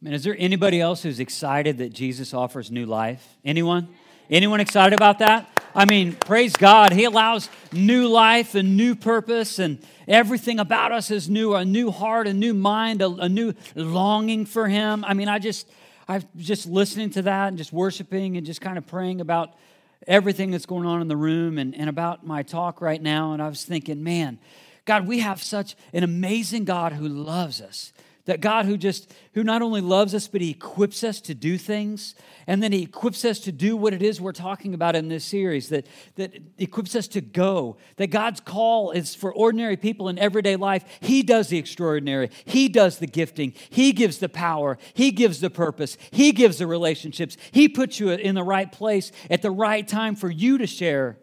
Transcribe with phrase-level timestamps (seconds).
[0.00, 3.36] I mean, is there anybody else who's excited that Jesus offers new life?
[3.44, 3.88] Anyone?
[4.30, 5.50] Anyone excited about that?
[5.74, 6.92] I mean, praise God.
[6.92, 11.90] He allows new life and new purpose, and everything about us is new a new
[11.90, 15.04] heart, a new mind, a, a new longing for Him.
[15.04, 15.68] I mean, I just,
[16.06, 19.54] I'm just listening to that and just worshiping and just kind of praying about
[20.06, 23.32] everything that's going on in the room and, and about my talk right now.
[23.32, 24.38] And I was thinking, man,
[24.84, 27.92] God, we have such an amazing God who loves us.
[28.26, 31.58] That God who just, who not only loves us, but He equips us to do
[31.58, 32.14] things.
[32.46, 35.26] And then He equips us to do what it is we're talking about in this
[35.26, 35.86] series, that,
[36.16, 37.76] that equips us to go.
[37.96, 40.84] That God's call is for ordinary people in everyday life.
[41.00, 45.50] He does the extraordinary, He does the gifting, He gives the power, He gives the
[45.50, 47.36] purpose, He gives the relationships.
[47.52, 51.18] He puts you in the right place at the right time for you to share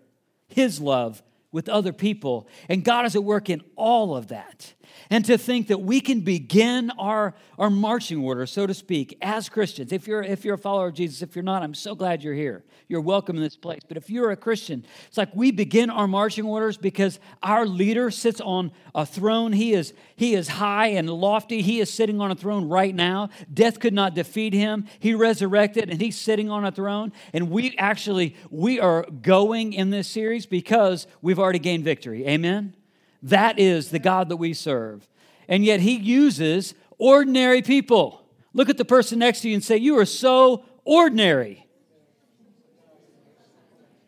[0.48, 2.48] His love with other people.
[2.70, 4.74] And God is at work in all of that.
[5.12, 9.50] And to think that we can begin our, our marching order, so to speak, as
[9.50, 9.92] Christians.
[9.92, 12.34] If you're, if you're a follower of Jesus, if you're not, I'm so glad you're
[12.34, 12.64] here.
[12.88, 13.82] You're welcome in this place.
[13.86, 18.10] But if you're a Christian, it's like we begin our marching orders because our leader
[18.10, 19.52] sits on a throne.
[19.52, 21.62] He is, he is high and lofty.
[21.62, 23.32] He is sitting on a throne right now.
[23.54, 24.88] Death could not defeat him.
[25.00, 27.12] He resurrected and he's sitting on a throne.
[27.34, 32.26] And we actually, we are going in this series because we've already gained victory.
[32.26, 32.76] Amen?
[33.24, 35.08] That is the God that we serve.
[35.48, 38.26] And yet he uses ordinary people.
[38.54, 41.68] Look at the person next to you and say, You are so ordinary.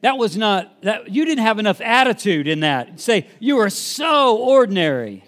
[0.02, 3.00] That was not, that, you didn't have enough attitude in that.
[3.00, 5.24] Say, You are so ordinary.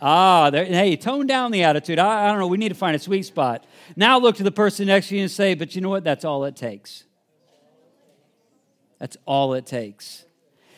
[0.00, 1.98] Ah, there, hey, tone down the attitude.
[1.98, 2.46] I, I don't know.
[2.46, 3.64] We need to find a sweet spot.
[3.96, 6.04] Now look to the person next to you and say, But you know what?
[6.04, 7.04] That's all it takes.
[8.98, 10.25] That's all it takes.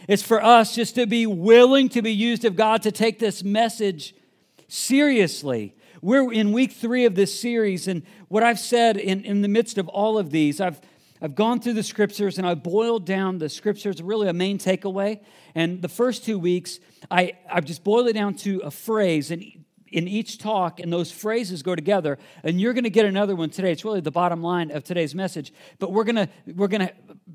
[0.09, 3.45] It's for us just to be willing to be used of God to take this
[3.45, 4.14] message
[4.67, 5.77] seriously.
[6.01, 9.77] We're in week three of this series, and what I've said in, in the midst
[9.77, 10.81] of all of these, I've,
[11.20, 15.20] I've gone through the scriptures and I've boiled down the scriptures, really a main takeaway.
[15.55, 16.80] And the first two weeks,
[17.11, 19.45] I, I've just boiled it down to a phrase, and
[19.92, 22.17] in each talk, and those phrases go together.
[22.42, 23.73] And you're going to get another one today.
[23.73, 25.52] It's really the bottom line of today's message.
[25.79, 26.95] But we're going to we're going to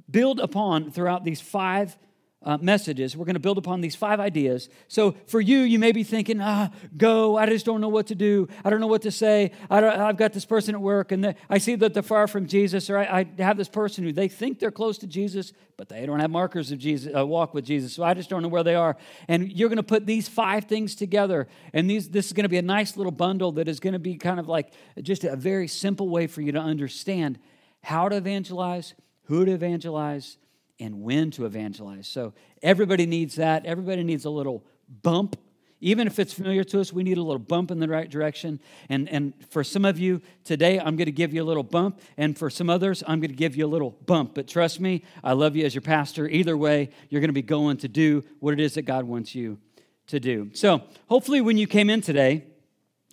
[0.09, 1.95] build upon throughout these five
[2.43, 3.15] uh, messages.
[3.15, 4.69] We're going to build upon these five ideas.
[4.87, 7.37] So for you, you may be thinking, ah, go.
[7.37, 8.47] I just don't know what to do.
[8.63, 9.51] I don't know what to say.
[9.69, 12.89] I have got this person at work, and I see that they're far from Jesus,
[12.89, 13.03] or I,
[13.37, 16.31] I, have this person who they think they're close to Jesus, but they don't have
[16.31, 17.93] markers of Jesus, uh, walk with Jesus.
[17.93, 18.97] So I just don't know where they are.
[19.27, 22.49] And you're going to put these five things together, and these, this is going to
[22.49, 25.35] be a nice little bundle that is going to be kind of like just a
[25.35, 27.39] very simple way for you to understand
[27.83, 28.93] how to evangelize,
[29.23, 30.37] who to evangelize,
[30.79, 32.07] and when to evangelize.
[32.07, 33.65] So everybody needs that.
[33.65, 34.63] Everybody needs a little
[35.01, 35.37] bump.
[35.81, 38.61] Even if it's familiar to us, we need a little bump in the right direction.
[38.87, 41.99] And, and for some of you today, I'm going to give you a little bump.
[42.15, 44.33] And for some others, I'm going to give you a little bump.
[44.33, 46.29] But trust me, I love you as your pastor.
[46.29, 49.35] Either way, you're going to be going to do what it is that God wants
[49.35, 49.57] you
[50.07, 50.51] to do.
[50.53, 52.45] So hopefully, when you came in today,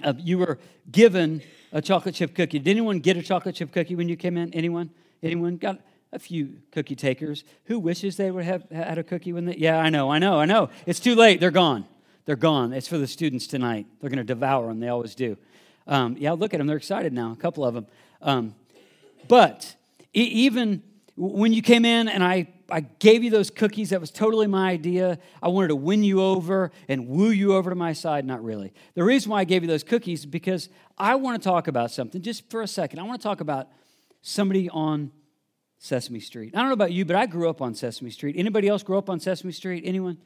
[0.04, 0.58] uh, you were
[0.90, 2.60] given a chocolate chip cookie.
[2.60, 4.54] Did anyone get a chocolate chip cookie when you came in?
[4.54, 4.90] Anyone?
[5.22, 5.80] Anyone got?
[6.12, 7.44] A few cookie takers.
[7.64, 10.38] Who wishes they would have had a cookie when they yeah i know i know
[10.38, 10.70] i know.
[10.86, 11.86] It's too late they're gone.
[12.26, 12.72] They're gone.
[12.72, 13.86] It's for the students tonight.
[14.00, 15.36] They're going to devour them they always do.
[15.86, 17.86] Um, yeah look at them they're excited now a couple of them
[18.22, 18.54] um,
[19.28, 19.74] but
[20.12, 20.82] even
[21.16, 24.70] when you came in and I, I gave you those cookies that was totally my
[24.70, 25.18] idea.
[25.42, 28.24] I wanted to win you over and woo you over to my side.
[28.24, 28.72] Not really.
[28.94, 31.90] The reason why i gave you those cookies is because i want to talk about
[31.90, 32.98] something just for a second.
[32.98, 33.68] I want to talk about
[34.22, 35.10] somebody on
[35.80, 36.54] Sesame Street.
[36.54, 38.36] I don't know about you, but I grew up on Sesame Street.
[38.38, 39.82] Anybody else grow up on Sesame Street?
[39.86, 40.18] Anyone?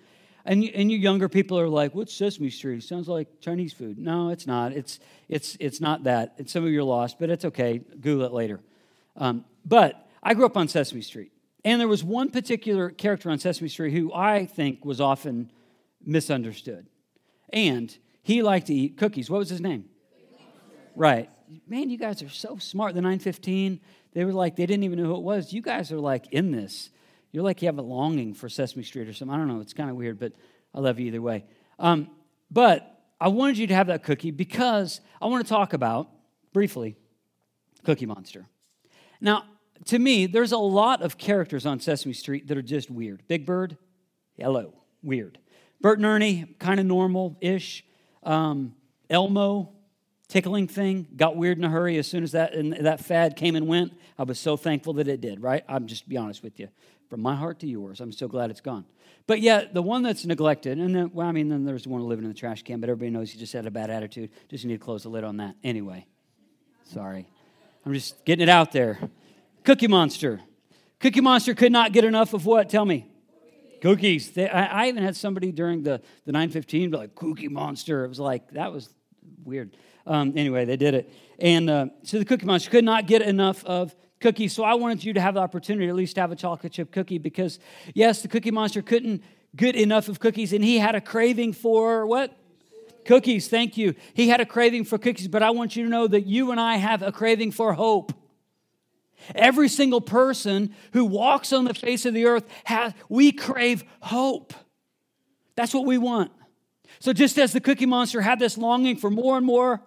[0.45, 2.83] And you, and you younger people are like, "What's Sesame Street?
[2.83, 4.73] sounds like Chinese food." No, it's not.
[4.73, 4.99] It's
[5.29, 6.35] it's it's not that.
[6.39, 7.79] And some of you are lost, but it's okay.
[7.79, 8.61] Google it later.
[9.17, 11.31] Um, but I grew up on Sesame Street,
[11.65, 15.53] and there was one particular character on Sesame Street who I think was often
[16.05, 16.89] misunderstood,
[17.53, 19.31] and he liked to eat cookies.
[19.31, 19.85] What was his name?
[20.97, 21.31] Right.
[21.69, 22.95] Man, you guys are so smart.
[22.95, 23.81] The 915
[24.15, 25.53] they were like, they didn't even know who it was.
[25.53, 26.91] You guys are like in this.
[27.33, 29.35] You're like you have a longing for Sesame Street or something.
[29.35, 29.61] I don't know.
[29.61, 30.33] It's kind of weird, but
[30.73, 31.45] I love you either way.
[31.79, 32.09] Um,
[32.51, 36.09] but I wanted you to have that cookie because I want to talk about,
[36.53, 36.97] briefly,
[37.85, 38.47] Cookie Monster.
[39.21, 39.45] Now,
[39.87, 43.23] to me, there's a lot of characters on Sesame Street that are just weird.
[43.27, 43.77] Big Bird,
[44.37, 44.73] hello,
[45.03, 45.39] weird.
[45.81, 47.85] Bert and Ernie, kind of normal ish.
[48.23, 48.75] Um,
[49.11, 49.73] Elmo,
[50.29, 53.67] tickling thing got weird in a hurry as soon as that, that fad came and
[53.67, 53.93] went.
[54.19, 55.65] I was so thankful that it did, right?
[55.69, 56.69] I'm just be honest with you.
[57.09, 58.01] from my heart to yours.
[58.01, 58.85] I'm so glad it's gone.
[59.27, 62.03] But yeah, the one that's neglected, and then, well, I mean, then there's the one
[62.03, 64.31] living in the trash can, but everybody knows he just had a bad attitude.
[64.51, 65.57] Just need to close the lid on that.
[65.65, 66.07] Anyway,
[66.85, 67.27] sorry.
[67.87, 68.99] I'm just getting it out there.
[69.65, 70.41] Cookie Monster.
[71.01, 72.69] Cookie Monster could not get enough of what?
[72.69, 73.11] Tell me.
[73.81, 74.31] Cookies.
[74.31, 78.05] They, I, I, even had somebody during the, the 915 be like, Cookie Monster.
[78.05, 78.89] It was like, that was
[79.45, 79.77] weird.
[80.07, 81.13] Um, anyway, they did it.
[81.39, 84.53] And uh, so the Cookie Monster could not get enough of cookies.
[84.53, 86.93] So I wanted you to have the opportunity at least to have a chocolate chip
[86.93, 87.59] cookie because,
[87.95, 89.23] yes, the Cookie Monster couldn't
[89.57, 92.37] get enough of cookies, and he had a craving for what?
[93.05, 93.95] Cookies, thank you.
[94.15, 96.61] He had a craving for cookies, but I want you to know that you and
[96.61, 98.13] I have a craving for hope.
[99.35, 104.55] Every single person who walks on the face of the earth has, we crave hope.
[105.55, 106.33] That's what we want.
[106.99, 109.83] So just as the cookie monster had this longing for more and more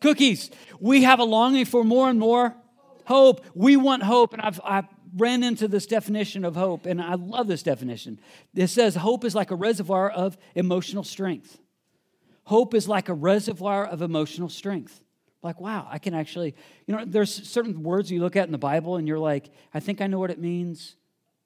[0.00, 0.50] cookies,
[0.80, 2.56] we have a longing for more and more
[3.04, 3.44] hope.
[3.54, 4.32] We want hope.
[4.32, 4.86] And I've, I've
[5.16, 8.18] ran into this definition of hope, and I love this definition.
[8.54, 11.58] It says hope is like a reservoir of emotional strength.
[12.44, 15.00] Hope is like a reservoir of emotional strength.
[15.42, 16.54] Like, wow, I can actually,
[16.86, 19.80] you know, there's certain words you look at in the Bible and you're like, I
[19.80, 20.96] think I know what it means,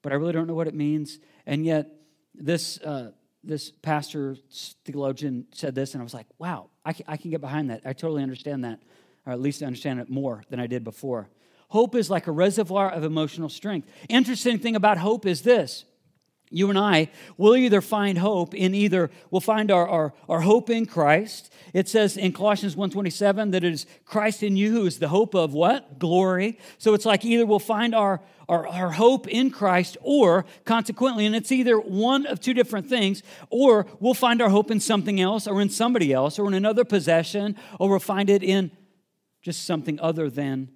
[0.01, 1.19] but I really don't know what it means.
[1.45, 1.89] And yet,
[2.33, 3.11] this, uh,
[3.43, 4.35] this pastor,
[4.85, 7.81] theologian said this, and I was like, wow, I can, I can get behind that.
[7.85, 8.79] I totally understand that,
[9.25, 11.29] or at least I understand it more than I did before.
[11.69, 13.87] Hope is like a reservoir of emotional strength.
[14.09, 15.85] Interesting thing about hope is this
[16.51, 20.69] you and I will either find hope in either, we'll find our, our, our hope
[20.69, 21.53] in Christ.
[21.73, 25.35] It says in Colossians 1.27 that it is Christ in you who is the hope
[25.35, 25.99] of what?
[25.99, 26.57] Glory.
[26.79, 31.35] So it's like either we'll find our, our, our hope in Christ or consequently, and
[31.35, 33.21] it's either one of two different things,
[33.51, 36.83] or we'll find our hope in something else or in somebody else or in another
[36.83, 38.71] possession, or we'll find it in
[39.43, 40.69] just something other than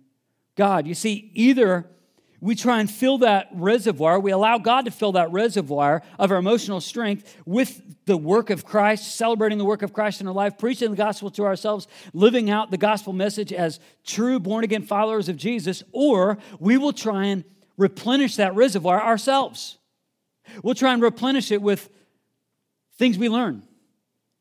[0.56, 0.86] God.
[0.86, 1.90] You see, either
[2.44, 4.20] we try and fill that reservoir.
[4.20, 8.66] We allow God to fill that reservoir of our emotional strength with the work of
[8.66, 12.50] Christ, celebrating the work of Christ in our life, preaching the gospel to ourselves, living
[12.50, 17.28] out the gospel message as true born again followers of Jesus, or we will try
[17.28, 17.46] and
[17.78, 19.78] replenish that reservoir ourselves.
[20.62, 21.90] We'll try and replenish it with
[22.98, 23.64] things we learn.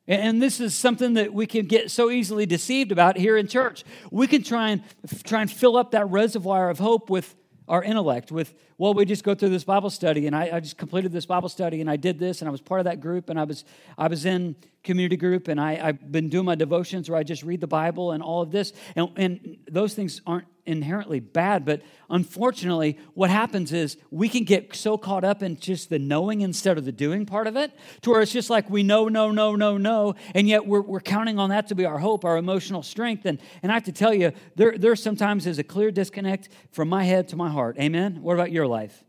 [0.09, 3.85] And this is something that we can get so easily deceived about here in church.
[4.11, 4.83] We can try and
[5.23, 7.37] try and fill up that reservoir of hope with
[7.73, 10.77] our intellect with, well, we just go through this Bible study, and I, I, just
[10.77, 13.31] completed this Bible study, and I did this, and I was part of that group,
[13.31, 13.65] and I was,
[13.97, 17.43] I was in community group, and I, I've been doing my devotions where I just
[17.43, 21.83] read the Bible and all of this, and, and those things aren't inherently bad, but
[22.09, 26.79] unfortunately, what happens is we can get so caught up in just the knowing instead
[26.79, 29.57] of the doing part of it, to where it's just like we know, no, no,
[29.57, 32.83] no, no, and yet we're, we're counting on that to be our hope, our emotional
[32.83, 33.25] strength.
[33.27, 36.89] And, and I have to tell you, there, there sometimes is a clear disconnect from
[36.89, 37.77] my head to my heart.
[37.79, 38.23] Amen?
[38.23, 39.05] What about your life?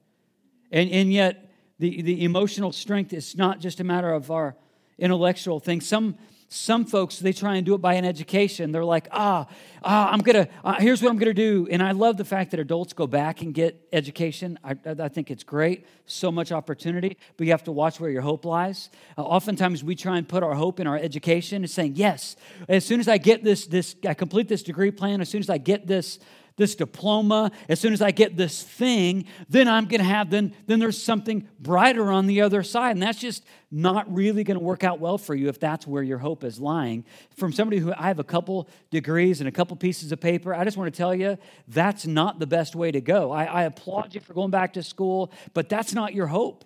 [0.71, 4.55] And, and yet, the, the emotional strength is not just a matter of our
[4.97, 5.87] intellectual things.
[5.87, 6.17] Some,
[6.49, 8.71] some folks, they try and do it by an education.
[8.71, 9.47] They're like, ah,
[9.83, 11.67] ah I'm to, uh, here's what I'm to do.
[11.71, 14.59] And I love the fact that adults go back and get education.
[14.63, 15.87] I, I think it's great.
[16.05, 18.91] So much opportunity, but you have to watch where your hope lies.
[19.17, 22.35] Uh, oftentimes we try and put our hope in our education and saying, yes,
[22.69, 25.49] as soon as I get this, this, I complete this degree plan, as soon as
[25.49, 26.19] I get this,
[26.55, 30.53] this diploma, as soon as I get this thing, then I'm going to have, then,
[30.67, 32.91] then there's something brighter on the other side.
[32.91, 36.03] And that's just not really going to work out well for you if that's where
[36.03, 37.05] your hope is lying.
[37.35, 40.63] From somebody who I have a couple degrees and a couple pieces of paper, I
[40.63, 43.31] just want to tell you that's not the best way to go.
[43.31, 46.65] I, I applaud you for going back to school, but that's not your hope.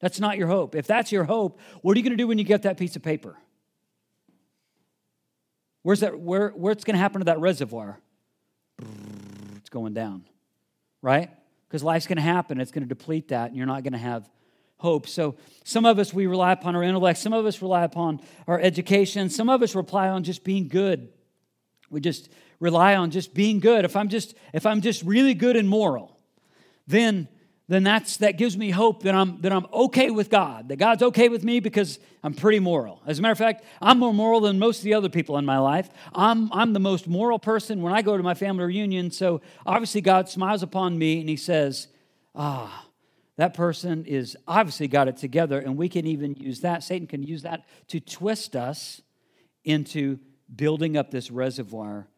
[0.00, 0.74] That's not your hope.
[0.74, 2.96] If that's your hope, what are you going to do when you get that piece
[2.96, 3.36] of paper?
[5.82, 6.18] Where's that?
[6.18, 7.98] Where, what's going to happen to that reservoir?
[9.68, 10.24] It's going down,
[11.02, 11.28] right?
[11.68, 13.98] Because life's going to happen, it's going to deplete that, and you're not going to
[13.98, 14.26] have
[14.78, 15.06] hope.
[15.06, 18.58] So some of us, we rely upon our intellect, some of us rely upon our
[18.58, 21.10] education, some of us rely on just being good.
[21.90, 23.84] We just rely on just being good.
[23.84, 26.18] If I'm just, if I'm just really good and moral,
[26.86, 27.28] then
[27.68, 30.68] then that's that gives me hope that I'm that I'm okay with God.
[30.68, 33.02] That God's okay with me because I'm pretty moral.
[33.06, 35.44] As a matter of fact, I'm more moral than most of the other people in
[35.44, 35.90] my life.
[36.14, 39.10] I'm I'm the most moral person when I go to my family reunion.
[39.10, 41.88] So obviously God smiles upon me and he says,
[42.34, 42.86] "Ah,
[43.36, 47.22] that person is obviously got it together and we can even use that Satan can
[47.22, 49.02] use that to twist us
[49.64, 50.18] into
[50.56, 52.08] building up this reservoir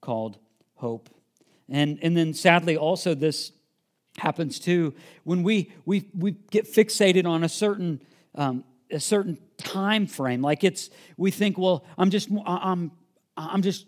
[0.00, 0.38] called
[0.76, 1.10] hope."
[1.68, 3.50] And and then sadly also this
[4.20, 8.00] happens too when we we we get fixated on a certain
[8.34, 12.90] um, a certain time frame like it's we think well i'm just i'm
[13.36, 13.86] i'm just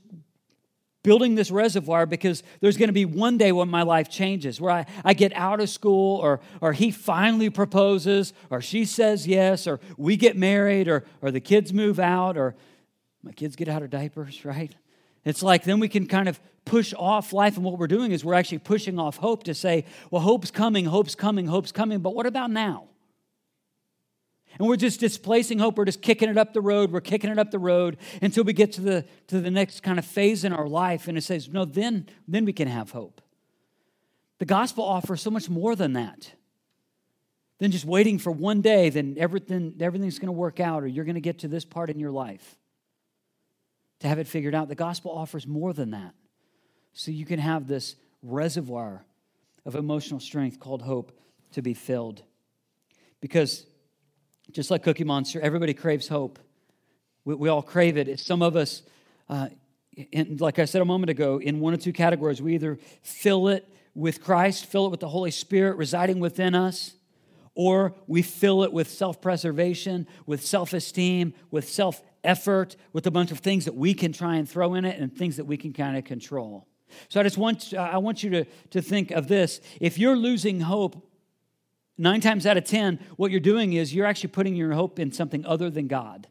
[1.02, 4.70] building this reservoir because there's going to be one day when my life changes, where
[4.70, 9.66] I, I get out of school, or, or he finally proposes, or she says yes,
[9.66, 12.54] or we get married, or, or the kids move out, or
[13.22, 14.74] my kids get out of diapers, right?
[15.24, 18.24] It's like then we can kind of push off life, and what we're doing is
[18.24, 22.14] we're actually pushing off hope to say, well, hope's coming, hope's coming, hope's coming, but
[22.14, 22.88] what about now?
[24.58, 25.78] And we're just displacing hope.
[25.78, 26.92] We're just kicking it up the road.
[26.92, 29.98] We're kicking it up the road until we get to the, to the next kind
[29.98, 31.08] of phase in our life.
[31.08, 33.22] And it says, no, then, then we can have hope.
[34.38, 36.32] The gospel offers so much more than that.
[37.60, 41.06] Than just waiting for one day, then everything, everything's going to work out, or you're
[41.06, 42.58] going to get to this part in your life
[44.02, 44.68] to have it figured out.
[44.68, 46.12] The gospel offers more than that.
[46.92, 49.04] So you can have this reservoir
[49.64, 51.18] of emotional strength called hope
[51.52, 52.22] to be filled.
[53.20, 53.64] Because
[54.50, 56.40] just like Cookie Monster, everybody craves hope.
[57.24, 58.18] We, we all crave it.
[58.18, 58.82] Some of us,
[59.28, 59.50] uh,
[60.10, 63.48] in, like I said a moment ago, in one or two categories, we either fill
[63.48, 66.94] it with Christ, fill it with the Holy Spirit residing within us,
[67.54, 73.10] or we fill it with self preservation, with self esteem, with self effort, with a
[73.10, 75.56] bunch of things that we can try and throw in it and things that we
[75.56, 76.66] can kind of control.
[77.08, 79.60] So I just want, I want you to, to think of this.
[79.80, 81.08] If you're losing hope
[81.98, 85.12] Nine times out of 10, what you're doing is you're actually putting your hope in
[85.12, 86.26] something other than God.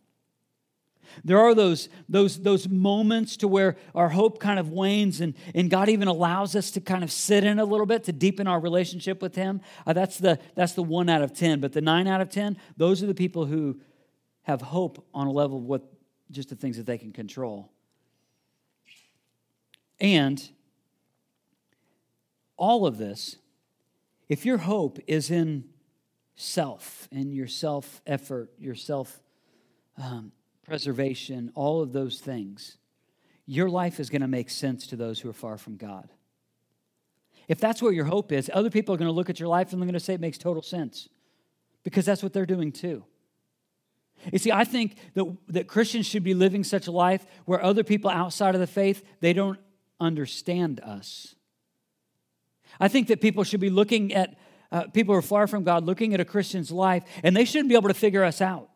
[1.24, 5.70] There are those, those, those moments to where our hope kind of wanes, and, and
[5.70, 8.60] God even allows us to kind of sit in a little bit to deepen our
[8.60, 9.62] relationship with Him.
[9.86, 11.60] Uh, that's, the, that's the one out of 10.
[11.60, 13.80] But the nine out of 10, those are the people who
[14.44, 15.84] have hope on a level of what
[16.32, 17.72] just the things that they can control.
[20.00, 20.41] And
[22.58, 23.38] all of this
[24.30, 25.65] if your hope is in
[26.36, 29.22] self and your self effort, your self
[29.98, 30.32] um,
[30.72, 32.78] preservation, all of those things,
[33.46, 36.08] your life is going to make sense to those who are far from God.
[37.50, 39.74] If that's where your hope is, other people are going to look at your life
[39.74, 41.10] and they're going to say it makes total sense
[41.84, 43.04] because that's what they're doing too.
[44.32, 47.84] You see, I think that, that Christians should be living such a life where other
[47.84, 49.60] people outside of the faith, they don't
[50.00, 51.36] understand us.
[52.80, 54.38] I think that people should be looking at
[54.72, 57.68] uh, people who are far from God, looking at a Christian's life, and they shouldn't
[57.68, 58.71] be able to figure us out.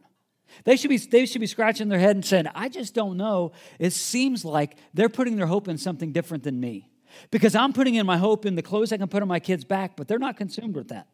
[0.64, 3.52] They should, be, they should be scratching their head and saying, I just don't know.
[3.80, 6.90] It seems like they're putting their hope in something different than me.
[7.32, 9.64] Because I'm putting in my hope in the clothes I can put on my kids'
[9.64, 11.08] back, but they're not consumed with that.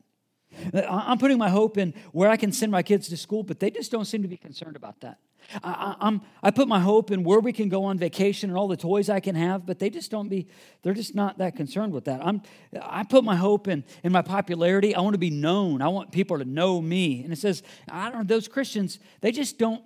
[0.74, 3.72] I'm putting my hope in where I can send my kids to school, but they
[3.72, 5.20] just don't seem to be concerned about that.
[5.64, 8.68] I, I'm, I put my hope in where we can go on vacation and all
[8.68, 10.48] the toys I can have, but they just don't be,
[10.84, 12.24] they're just not that concerned with that.
[12.24, 12.42] I'm,
[12.82, 14.96] I put my hope in, in my popularity.
[14.96, 15.82] I want to be known.
[15.82, 17.24] I want people to know me.
[17.24, 19.84] And it says, I don't know, those Christians, they just don't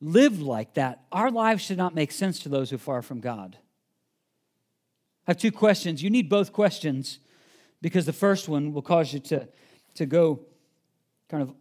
[0.00, 1.04] live like that.
[1.10, 3.56] Our lives should not make sense to those who are far from God.
[5.26, 6.02] I have two questions.
[6.02, 7.18] You need both questions
[7.82, 9.48] because the first one will cause you to,
[9.98, 10.40] to go
[11.28, 11.54] kind of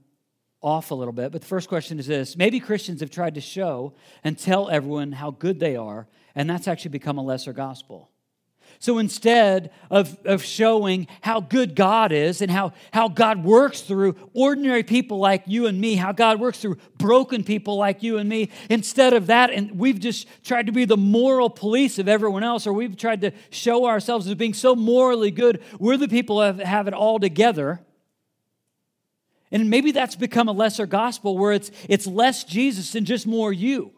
[0.61, 3.41] off a little bit, but the first question is this maybe Christians have tried to
[3.41, 8.09] show and tell everyone how good they are, and that's actually become a lesser gospel.
[8.79, 14.15] So instead of, of showing how good God is and how, how God works through
[14.33, 18.29] ordinary people like you and me, how God works through broken people like you and
[18.29, 22.43] me, instead of that, and we've just tried to be the moral police of everyone
[22.43, 26.41] else, or we've tried to show ourselves as being so morally good, we're the people
[26.41, 27.81] have, have it all together.
[29.51, 33.53] And maybe that's become a lesser gospel where it's, it's less Jesus and just more
[33.53, 33.93] you.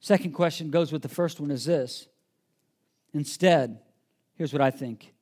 [0.00, 2.08] Second question goes with the first one is this.
[3.14, 3.78] Instead,
[4.34, 5.12] here's what I think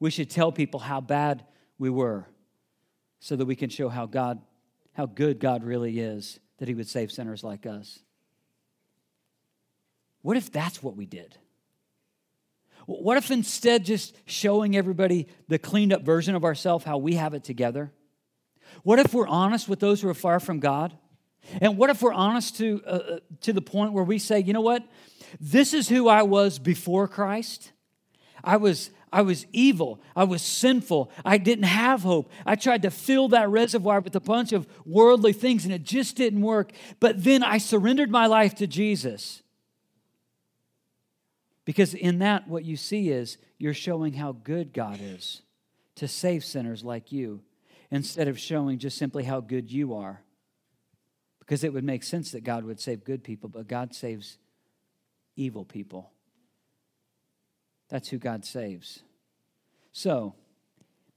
[0.00, 1.44] we should tell people how bad
[1.78, 2.26] we were
[3.20, 4.42] so that we can show how God,
[4.92, 8.00] how good God really is, that He would save sinners like us.
[10.20, 11.38] What if that's what we did?
[12.86, 17.34] What if instead just showing everybody the cleaned up version of ourselves, how we have
[17.34, 17.92] it together?
[18.82, 20.96] What if we're honest with those who are far from God?
[21.60, 24.52] And what if we're honest to, uh, uh, to the point where we say, you
[24.52, 24.82] know what?
[25.40, 27.72] This is who I was before Christ.
[28.42, 30.00] I was, I was evil.
[30.16, 31.10] I was sinful.
[31.24, 32.30] I didn't have hope.
[32.46, 36.16] I tried to fill that reservoir with a bunch of worldly things and it just
[36.16, 36.72] didn't work.
[37.00, 39.42] But then I surrendered my life to Jesus.
[41.64, 45.42] Because in that, what you see is you're showing how good God is
[45.96, 47.40] to save sinners like you
[47.90, 50.22] instead of showing just simply how good you are.
[51.38, 54.38] Because it would make sense that God would save good people, but God saves
[55.36, 56.10] evil people.
[57.88, 59.02] That's who God saves.
[59.92, 60.34] So,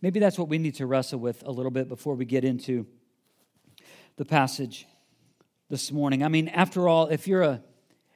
[0.01, 2.85] maybe that's what we need to wrestle with a little bit before we get into
[4.17, 4.85] the passage
[5.69, 6.23] this morning.
[6.23, 7.61] I mean, after all, if you're a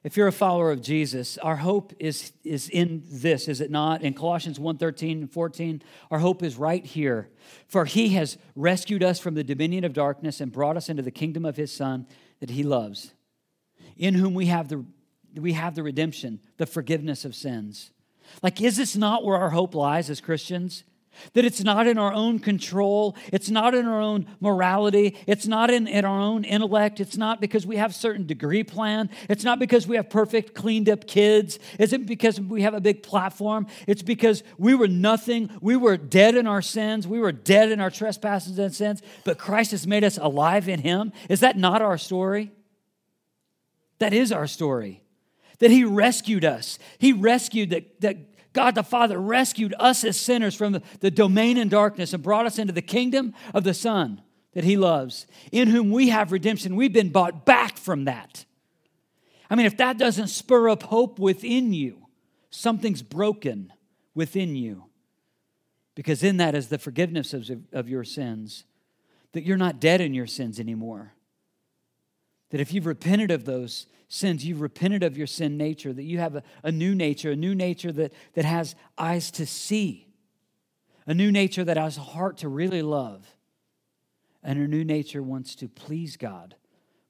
[0.04, 4.02] If you're a follower of Jesus, our hope is, is in this, is it not?
[4.02, 7.30] In Colossians 1:13 and 14, our hope is right here.
[7.68, 11.12] For he has rescued us from the dominion of darkness and brought us into the
[11.12, 12.08] kingdom of his Son
[12.40, 13.14] that he loves,
[13.96, 14.84] in whom we have the,
[15.36, 17.92] we have the redemption, the forgiveness of sins.
[18.42, 20.84] Like, is this not where our hope lies as Christians?
[21.34, 23.16] That it's not in our own control.
[23.32, 25.18] It's not in our own morality.
[25.28, 27.00] It's not in, in our own intellect.
[27.00, 29.10] It's not because we have certain degree plan.
[29.30, 31.60] It's not because we have perfect, cleaned up kids.
[31.78, 33.68] It's not because we have a big platform.
[33.88, 35.50] It's because we were nothing.
[35.62, 37.08] We were dead in our sins.
[37.08, 40.80] We were dead in our trespasses and sins, but Christ has made us alive in
[40.80, 41.12] Him.
[41.30, 42.52] Is that not our story?
[44.00, 45.04] That is our story.
[45.60, 46.80] That He rescued us.
[46.98, 51.70] He rescued that, that God the Father rescued us as sinners from the, domain in
[51.70, 54.22] darkness and brought us into the kingdom of the Son
[54.54, 56.76] that He loves, in whom we have redemption.
[56.76, 58.46] We've been bought back from that.
[59.50, 62.08] I mean, if that doesn't spur up hope within you,
[62.50, 63.72] something's broken
[64.14, 64.86] within you.
[65.96, 68.66] Because in that is the forgiveness of, of your sins,
[69.34, 71.14] that you're not dead in your sins anymore.
[72.50, 76.20] That if you've repented of those sins, you've repented of your sin nature, that you
[76.20, 80.14] have a, a new nature, a new nature that, that has eyes to see,
[81.08, 83.26] a new nature that has a heart to really love,
[84.44, 86.56] and a new nature wants to please God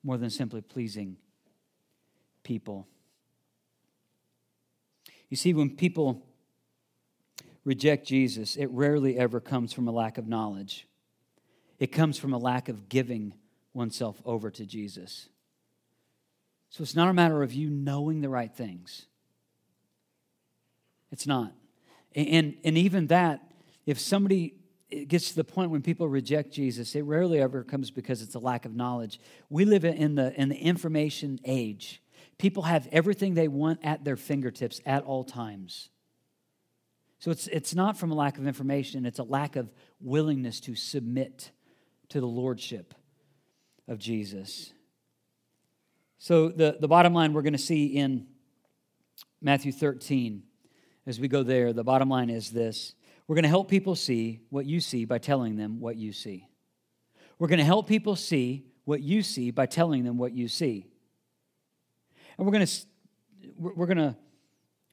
[0.04, 1.18] more than simply pleasing
[2.44, 2.88] people.
[5.30, 6.24] You see, when people
[7.64, 10.88] reject Jesus, it rarely ever comes from a lack of knowledge.
[11.80, 13.34] It comes from a lack of giving
[13.74, 15.30] oneself over to Jesus.
[16.72, 19.06] So it's not a matter of you knowing the right things.
[21.12, 21.52] It's not.
[22.16, 23.42] And, and even that,
[23.86, 24.56] if somebody
[25.08, 28.40] gets to the point when people reject Jesus, it rarely ever comes because it's a
[28.40, 29.20] lack of knowledge.
[29.50, 32.02] We live in the, in the information age.
[32.38, 35.90] People have everything they want at their fingertips at all times.
[37.20, 40.76] So it's, it's not from a lack of information, it's a lack of willingness to
[40.76, 41.52] submit
[42.10, 42.94] to the lordship
[43.90, 44.72] of Jesus.
[46.24, 48.28] So, the, the bottom line we're going to see in
[49.42, 50.44] Matthew 13,
[51.08, 52.94] as we go there, the bottom line is this
[53.28, 56.48] we're going to help people see what you see by telling them what you see.
[57.40, 60.86] We're going to help people see what you see by telling them what you see.
[62.38, 62.86] And we're going to,
[63.58, 64.16] we're going to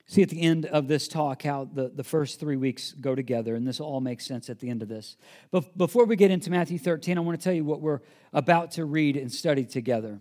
[0.07, 3.55] see at the end of this talk how the, the first three weeks go together,
[3.55, 5.19] and this all makes sense at the end of this.
[5.51, 8.01] But before we get into Matthew 13, I want to tell you what we're
[8.33, 10.21] about to read and study together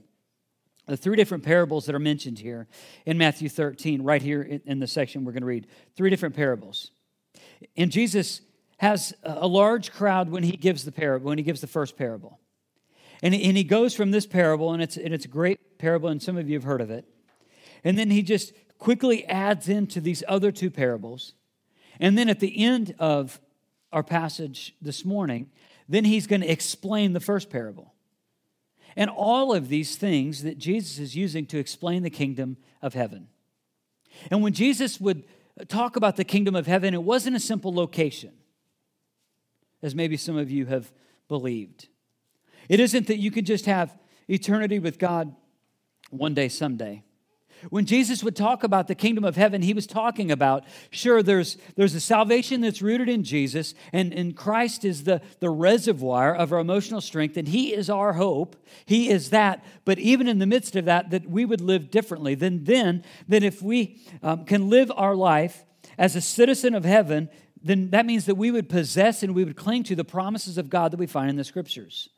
[0.87, 2.67] the three different parables that are mentioned here
[3.05, 5.67] in Matthew 13, right here in the section we're going to read.
[5.95, 6.91] Three different parables.
[7.75, 8.41] And Jesus
[8.77, 12.39] has a large crowd when he gives the parable, when he gives the first parable.
[13.21, 16.37] And he, goes from this parable, and it's, and it's a great parable, and some
[16.37, 17.05] of you have heard of it.
[17.83, 21.33] And then he just quickly adds into these other two parables.
[21.99, 23.41] And then at the end of
[23.91, 25.49] our passage this morning,
[25.89, 27.93] then he's going to explain the first parable.
[28.97, 33.27] And all of these things that Jesus is using to explain the kingdom of heaven.
[34.31, 35.23] And when Jesus would
[35.67, 38.33] talk about the kingdom of heaven, it wasn't a simple location,
[39.83, 40.91] as maybe some of you have
[41.27, 41.87] believed.
[42.67, 43.95] It isn't that you can just have
[44.27, 45.35] eternity with God
[46.09, 47.03] one day, someday.
[47.69, 51.57] When Jesus would talk about the kingdom of heaven, he was talking about, sure, there's,
[51.75, 56.53] there's a salvation that's rooted in Jesus, and, and Christ is the, the reservoir of
[56.53, 58.55] our emotional strength, and he is our hope.
[58.85, 59.65] He is that.
[59.85, 63.43] But even in the midst of that, that we would live differently than then, that
[63.43, 65.65] if we um, can live our life
[65.97, 67.29] as a citizen of heaven,
[67.63, 70.69] then that means that we would possess and we would cling to the promises of
[70.69, 72.09] God that we find in the scriptures.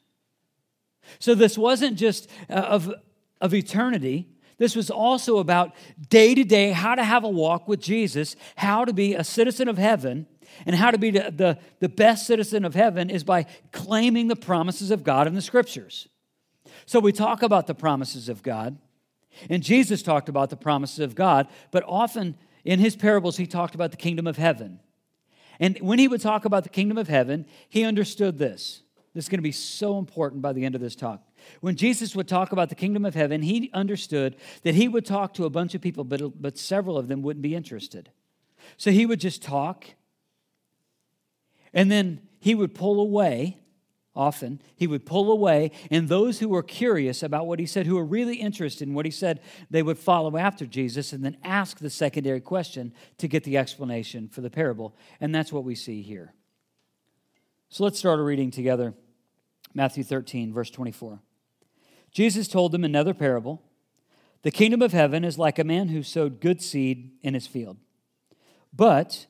[1.17, 2.93] So this wasn't just uh, of,
[3.41, 4.27] of eternity
[4.59, 5.73] this was also about
[6.09, 9.67] day to day how to have a walk with Jesus, how to be a citizen
[9.67, 10.27] of heaven,
[10.65, 14.35] and how to be the, the, the best citizen of heaven is by claiming the
[14.35, 16.07] promises of God in the scriptures.
[16.85, 18.77] So we talk about the promises of God,
[19.49, 23.75] and Jesus talked about the promises of God, but often in his parables, he talked
[23.75, 24.79] about the kingdom of heaven.
[25.59, 28.81] And when he would talk about the kingdom of heaven, he understood this.
[29.13, 31.23] This is going to be so important by the end of this talk.
[31.61, 35.33] When Jesus would talk about the kingdom of heaven, he understood that he would talk
[35.35, 38.11] to a bunch of people, but, but several of them wouldn't be interested.
[38.77, 39.85] So he would just talk,
[41.73, 43.57] and then he would pull away.
[44.15, 47.95] Often, he would pull away, and those who were curious about what he said, who
[47.95, 51.77] were really interested in what he said, they would follow after Jesus and then ask
[51.77, 54.93] the secondary question to get the explanation for the parable.
[55.21, 56.33] And that's what we see here.
[57.69, 58.93] So let's start a reading together
[59.73, 61.21] Matthew 13, verse 24.
[62.11, 63.61] Jesus told them another parable.
[64.41, 67.77] The kingdom of heaven is like a man who sowed good seed in his field.
[68.73, 69.25] But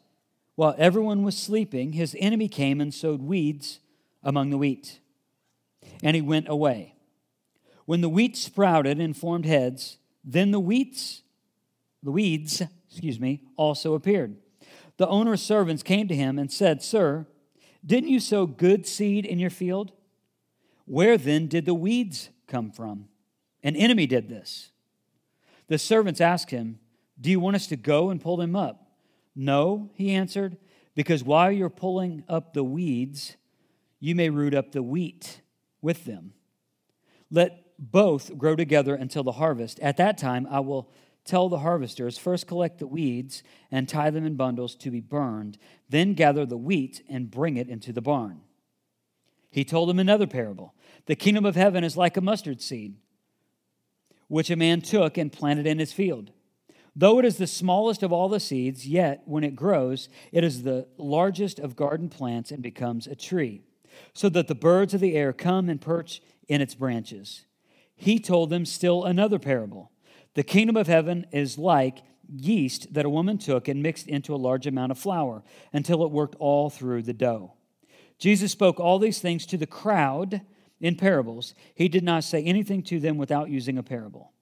[0.55, 3.79] while everyone was sleeping, his enemy came and sowed weeds
[4.23, 4.99] among the wheat.
[6.03, 6.95] And he went away.
[7.85, 11.23] When the wheat sprouted and formed heads, then the wheats,
[12.03, 14.35] the weeds, excuse me, also appeared.
[14.97, 17.25] The owner's servants came to him and said, Sir,
[17.85, 19.93] didn't you sow good seed in your field?
[20.85, 23.07] Where then did the weeds come from?
[23.63, 24.71] An enemy did this.
[25.67, 26.79] The servants asked him,
[27.19, 28.87] Do you want us to go and pull them up?
[29.35, 30.57] No, he answered,
[30.95, 33.37] because while you're pulling up the weeds,
[33.99, 35.41] you may root up the wheat
[35.81, 36.33] with them.
[37.31, 39.79] Let both grow together until the harvest.
[39.79, 40.89] At that time, I will
[41.23, 45.57] tell the harvesters first collect the weeds and tie them in bundles to be burned,
[45.87, 48.41] then gather the wheat and bring it into the barn.
[49.49, 50.73] He told them another parable
[51.05, 52.95] The kingdom of heaven is like a mustard seed
[54.29, 56.31] which a man took and planted in his field.
[56.95, 60.63] Though it is the smallest of all the seeds, yet when it grows, it is
[60.63, 63.61] the largest of garden plants and becomes a tree,
[64.13, 67.45] so that the birds of the air come and perch in its branches.
[67.95, 69.91] He told them still another parable.
[70.35, 74.37] The kingdom of heaven is like yeast that a woman took and mixed into a
[74.37, 77.53] large amount of flour until it worked all through the dough.
[78.19, 80.41] Jesus spoke all these things to the crowd
[80.79, 81.55] in parables.
[81.73, 84.33] He did not say anything to them without using a parable.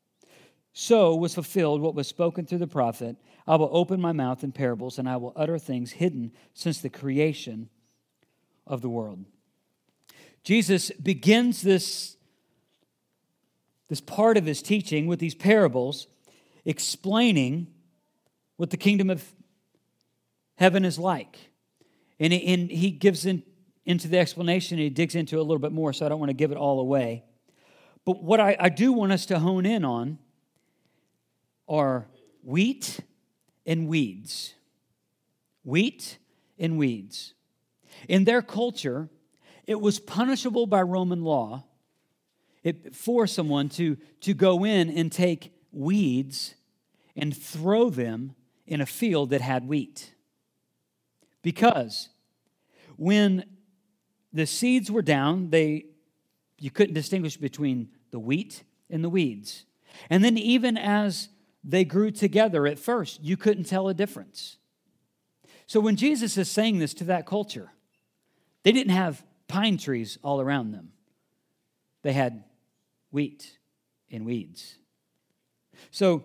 [0.73, 3.15] So was fulfilled what was spoken through the prophet
[3.47, 6.89] I will open my mouth in parables, and I will utter things hidden since the
[6.89, 7.69] creation
[8.65, 9.23] of the world.
[10.43, 12.17] Jesus begins this,
[13.87, 16.07] this part of his teaching with these parables,
[16.65, 17.67] explaining
[18.57, 19.33] what the kingdom of
[20.55, 21.51] heaven is like.
[22.19, 23.43] And he, and he gives in,
[23.87, 24.77] into the explanation.
[24.77, 26.79] He digs into a little bit more, so I don't want to give it all
[26.79, 27.23] away.
[28.05, 30.19] But what I, I do want us to hone in on
[31.67, 32.07] are
[32.43, 32.99] wheat
[33.65, 34.53] and weeds.
[35.63, 36.17] Wheat
[36.59, 37.33] and weeds.
[38.09, 39.09] In their culture,
[39.65, 41.63] it was punishable by Roman law
[42.91, 46.55] for someone to, to go in and take weeds
[47.15, 50.13] and throw them in a field that had wheat.
[51.41, 52.09] Because
[52.97, 53.45] when
[54.33, 55.49] the seeds were down.
[55.49, 55.85] They,
[56.59, 59.65] you couldn't distinguish between the wheat and the weeds.
[60.09, 61.29] And then, even as
[61.63, 64.57] they grew together at first, you couldn't tell a difference.
[65.65, 67.71] So, when Jesus is saying this to that culture,
[68.63, 70.91] they didn't have pine trees all around them,
[72.03, 72.43] they had
[73.11, 73.57] wheat
[74.11, 74.75] and weeds.
[75.91, 76.23] So,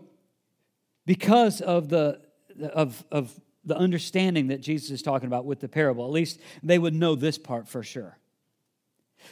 [1.06, 2.20] because of the
[2.60, 6.04] of, of the understanding that Jesus is talking about with the parable.
[6.04, 8.18] At least they would know this part for sure.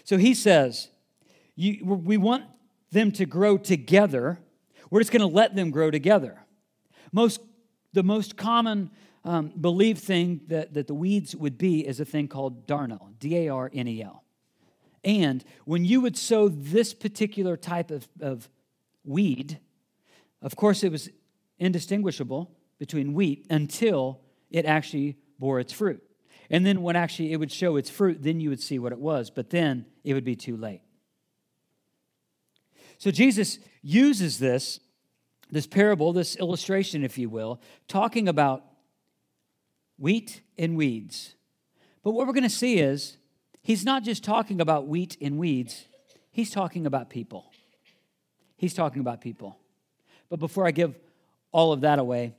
[0.05, 0.88] So he says,
[1.57, 2.45] We want
[2.93, 4.38] them to grow together.
[4.90, 6.43] We're just going to let them grow together.
[7.12, 7.40] Most,
[7.93, 8.90] the most common
[9.25, 13.37] um, believed thing that, that the weeds would be is a thing called darnel, D
[13.37, 14.25] A R N E L.
[15.03, 18.49] And when you would sow this particular type of, of
[19.05, 19.59] weed,
[20.43, 21.11] of course, it was
[21.59, 26.03] indistinguishable between wheat until it actually bore its fruit.
[26.49, 28.99] And then when actually it would show its fruit, then you would see what it
[28.99, 30.81] was, but then it would be too late.
[32.99, 34.81] So Jesus uses this,
[35.51, 38.64] this parable, this illustration, if you will, talking about
[39.99, 41.35] wheat and weeds.
[42.03, 43.19] But what we're going to see is
[43.62, 45.87] he's not just talking about wheat and weeds,
[46.33, 47.53] he's talking about people.
[48.57, 49.59] He's talking about people.
[50.31, 50.99] But before I give
[51.53, 52.35] all of that away,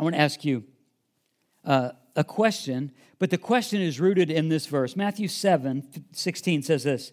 [0.00, 0.64] I want to ask you
[1.62, 4.96] uh, a question, but the question is rooted in this verse.
[4.96, 7.12] Matthew 7 16 says this.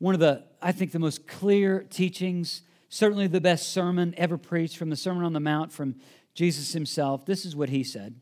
[0.00, 4.76] One of the, I think, the most clear teachings, certainly the best sermon ever preached
[4.76, 5.94] from the Sermon on the Mount from
[6.34, 7.24] Jesus himself.
[7.26, 8.16] This is what he said.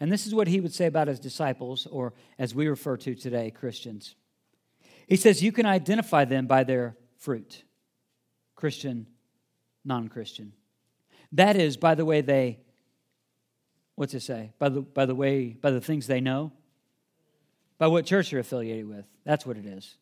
[0.00, 3.14] And this is what he would say about his disciples, or as we refer to
[3.14, 4.16] today, Christians.
[5.06, 7.62] He says, You can identify them by their fruit
[8.56, 9.06] Christian,
[9.84, 10.54] non Christian.
[11.34, 12.60] That is, by the way they,
[13.96, 14.52] what's it say?
[14.58, 16.52] By the, by the way, by the things they know?
[17.76, 19.04] By what church they're affiliated with.
[19.24, 19.96] That's what it is.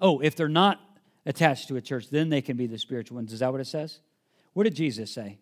[0.00, 0.80] Oh, if they're not
[1.24, 3.32] attached to a church, then they can be the spiritual ones.
[3.32, 4.00] Is that what it says?
[4.52, 5.38] What did Jesus say?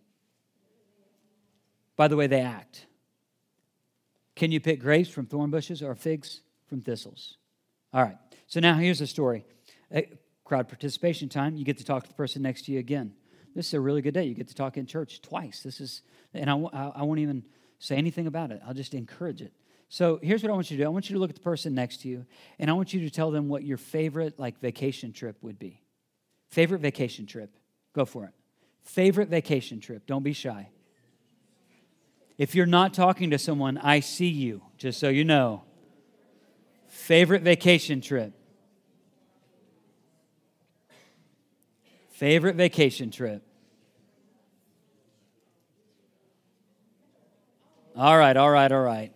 [1.96, 2.84] By the way they act.
[4.34, 7.38] Can you pick grapes from thorn bushes or figs from thistles?
[7.94, 8.18] All right.
[8.48, 9.46] So now here's the story.
[9.94, 10.02] Uh,
[10.44, 11.56] crowd participation time.
[11.56, 13.14] You get to talk to the person next to you again
[13.56, 14.24] this is a really good day.
[14.24, 15.62] You get to talk in church twice.
[15.62, 16.02] This is,
[16.34, 17.42] and I, I won't even
[17.78, 18.60] say anything about it.
[18.66, 19.54] I'll just encourage it.
[19.88, 20.86] So here's what I want you to do.
[20.86, 22.26] I want you to look at the person next to you,
[22.58, 25.80] and I want you to tell them what your favorite like vacation trip would be.
[26.48, 27.50] Favorite vacation trip.
[27.94, 28.32] Go for it.
[28.82, 30.06] Favorite vacation trip.
[30.06, 30.68] Don't be shy.
[32.36, 35.62] If you're not talking to someone, I see you, just so you know.
[36.88, 38.34] Favorite vacation trip.
[42.10, 43.45] Favorite vacation trip.
[47.96, 49.10] All right, all right, all right.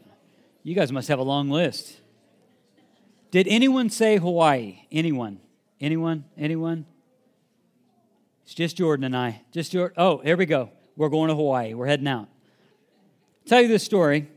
[0.63, 2.01] You guys must have a long list.
[3.31, 4.87] Did anyone say Hawaii?
[4.91, 5.39] Anyone?
[5.83, 6.25] Anyone?
[6.39, 6.87] Anyone?
[8.45, 9.43] It's just Jordan and I.
[9.53, 9.95] Just Jordan.
[9.99, 10.71] Oh, here we go.
[10.97, 11.75] We're going to Hawaii.
[11.75, 12.29] We're heading out.
[13.45, 14.29] Tell you this story.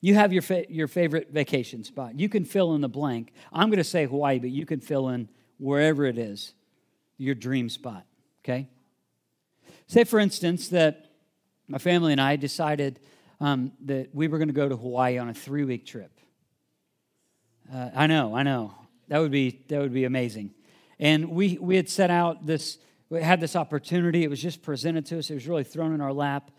[0.00, 2.18] You have your, fa- your favorite vacation spot.
[2.18, 3.34] You can fill in the blank.
[3.52, 6.54] I'm going to say Hawaii, but you can fill in wherever it is
[7.18, 8.06] your dream spot,
[8.42, 8.70] okay?
[9.86, 11.09] Say, for instance, that
[11.70, 12.98] my family and I decided
[13.40, 16.10] um, that we were going to go to Hawaii on a three week trip.
[17.72, 18.74] Uh, I know, I know.
[19.06, 20.50] That would be, that would be amazing.
[20.98, 22.78] And we, we had set out this,
[23.08, 24.24] we had this opportunity.
[24.24, 26.50] It was just presented to us, it was really thrown in our lap.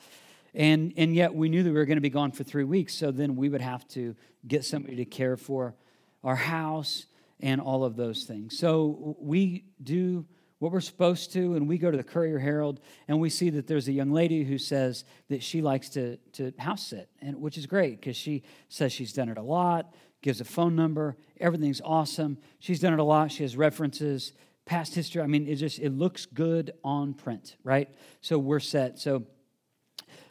[0.54, 2.96] And, and yet we knew that we were going to be gone for three weeks.
[2.96, 4.16] So then we would have to
[4.48, 5.76] get somebody to care for
[6.24, 7.06] our house
[7.42, 8.58] and all of those things.
[8.58, 10.26] So we do
[10.62, 13.66] what we're supposed to, and we go to the Courier Herald, and we see that
[13.66, 17.58] there's a young lady who says that she likes to, to house sit, and which
[17.58, 21.82] is great because she says she's done it a lot, gives a phone number, everything's
[21.84, 22.38] awesome.
[22.60, 23.32] She's done it a lot.
[23.32, 24.34] She has references,
[24.66, 25.24] past history.
[25.24, 27.90] I mean, it just it looks good on print, right?
[28.22, 29.00] So we're set.
[29.00, 29.24] So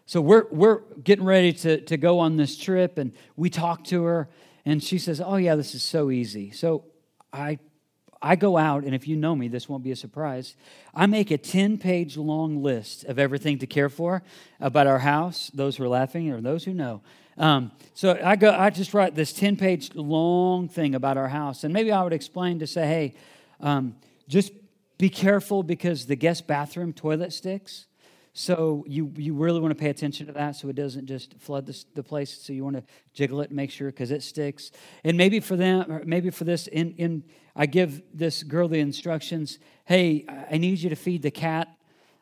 [0.07, 4.05] so we're, we're getting ready to, to go on this trip, and we talk to
[4.05, 4.29] her,
[4.65, 6.53] and she says, Oh, yeah, this is so easy.
[6.53, 6.85] So
[7.33, 7.59] I,
[8.23, 10.55] I go out, and if you know me, this won't be a surprise.
[10.95, 14.23] I make a 10 page long list of everything to care for
[14.61, 17.01] about our house, those who are laughing or those who know.
[17.39, 21.65] Um, so I go, I just write this 10 page long thing about our house,
[21.65, 23.15] and maybe I would explain to say, Hey,
[23.61, 23.97] um,
[24.29, 24.53] just
[24.99, 27.87] be careful because the guest bathroom toilet sticks.
[28.33, 31.67] So you, you really want to pay attention to that so it doesn't just flood
[31.67, 32.43] the, the place.
[32.43, 34.71] So you want to jiggle it make sure because it sticks.
[35.03, 37.25] And maybe for them, maybe for this, in, in
[37.57, 39.59] I give this girl the instructions.
[39.85, 41.69] Hey, I need you to feed the cat.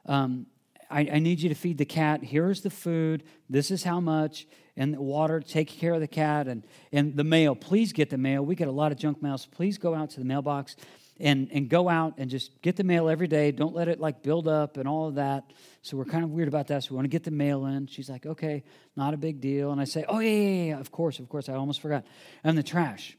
[0.06, 0.46] Um,
[0.90, 2.24] I, I, need you to feed the cat.
[2.24, 3.24] Here's the food.
[3.50, 4.46] This is how much.
[4.74, 5.40] And the water.
[5.40, 7.54] Take care of the cat and and the mail.
[7.54, 8.44] Please get the mail.
[8.44, 9.36] We get a lot of junk mail.
[9.36, 10.76] So please go out to the mailbox
[11.20, 13.50] and, and go out and just get the mail every day.
[13.50, 15.52] Don't let it like build up and all of that.
[15.82, 16.84] So we're kind of weird about that.
[16.84, 17.86] So we want to get the mail in.
[17.86, 18.62] She's like, okay,
[18.96, 19.72] not a big deal.
[19.72, 21.48] And I say, oh, yeah, yeah, yeah, of course, of course.
[21.48, 22.04] I almost forgot.
[22.44, 23.16] And the trash.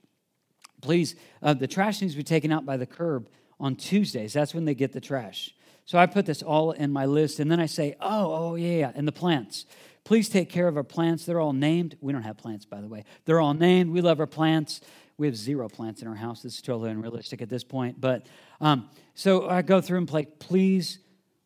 [0.81, 4.33] Please, uh, the trash needs to be taken out by the curb on Tuesdays.
[4.33, 5.53] That's when they get the trash.
[5.85, 7.39] So I put this all in my list.
[7.39, 8.91] And then I say, oh, oh, yeah, yeah.
[8.95, 9.65] And the plants.
[10.05, 11.25] Please take care of our plants.
[11.25, 11.97] They're all named.
[11.99, 13.03] We don't have plants, by the way.
[13.25, 13.91] They're all named.
[13.91, 14.81] We love our plants.
[15.19, 16.41] We have zero plants in our house.
[16.41, 17.99] This is totally unrealistic at this point.
[17.99, 18.25] But
[18.61, 20.99] um, so I go through and play, please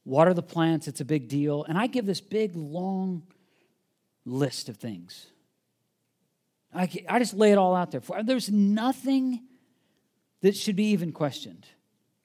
[0.05, 0.87] water the plants.
[0.87, 1.63] It's a big deal.
[1.63, 3.23] And I give this big, long
[4.25, 5.25] list of things.
[6.73, 8.01] I, I just lay it all out there.
[8.01, 9.41] For, there's nothing
[10.41, 11.65] that should be even questioned.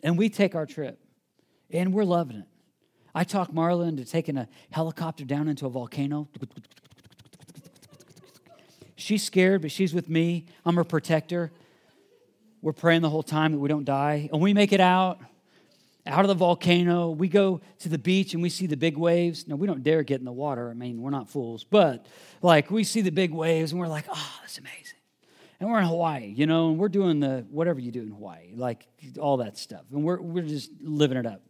[0.02, 1.00] And we take our trip,
[1.70, 2.46] and we're loving it.
[3.14, 6.28] I talk Marla into taking a helicopter down into a volcano.
[8.98, 10.46] She's scared, but she's with me.
[10.66, 11.52] I'm her protector.
[12.60, 14.28] We're praying the whole time that we don't die.
[14.32, 15.20] And we make it out,
[16.04, 17.10] out of the volcano.
[17.10, 19.46] We go to the beach and we see the big waves.
[19.46, 20.68] No, we don't dare get in the water.
[20.68, 21.62] I mean, we're not fools.
[21.62, 22.06] But
[22.42, 24.98] like we see the big waves and we're like, oh, that's amazing.
[25.60, 28.52] And we're in Hawaii, you know, and we're doing the whatever you do in Hawaii,
[28.54, 28.88] like
[29.20, 29.82] all that stuff.
[29.92, 31.42] And we're, we're just living it up.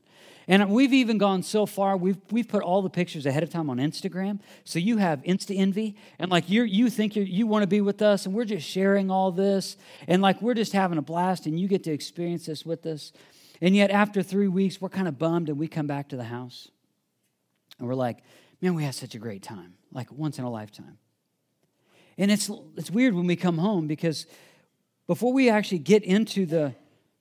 [0.50, 3.68] And we've even gone so far, we've, we've put all the pictures ahead of time
[3.68, 4.40] on Instagram.
[4.64, 7.82] So you have Insta envy, and like you you think you you want to be
[7.82, 11.44] with us, and we're just sharing all this, and like we're just having a blast,
[11.44, 13.12] and you get to experience this with us.
[13.60, 16.24] And yet, after three weeks, we're kind of bummed, and we come back to the
[16.24, 16.68] house,
[17.78, 18.18] and we're like,
[18.62, 20.98] man, we had such a great time, like once in a lifetime.
[22.16, 24.26] And it's, it's weird when we come home because
[25.06, 26.74] before we actually get into the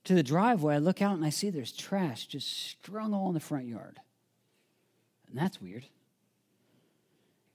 [0.08, 3.34] to the driveway, I look out and I see there's trash just strung all in
[3.34, 4.00] the front yard.
[5.28, 5.84] And that's weird.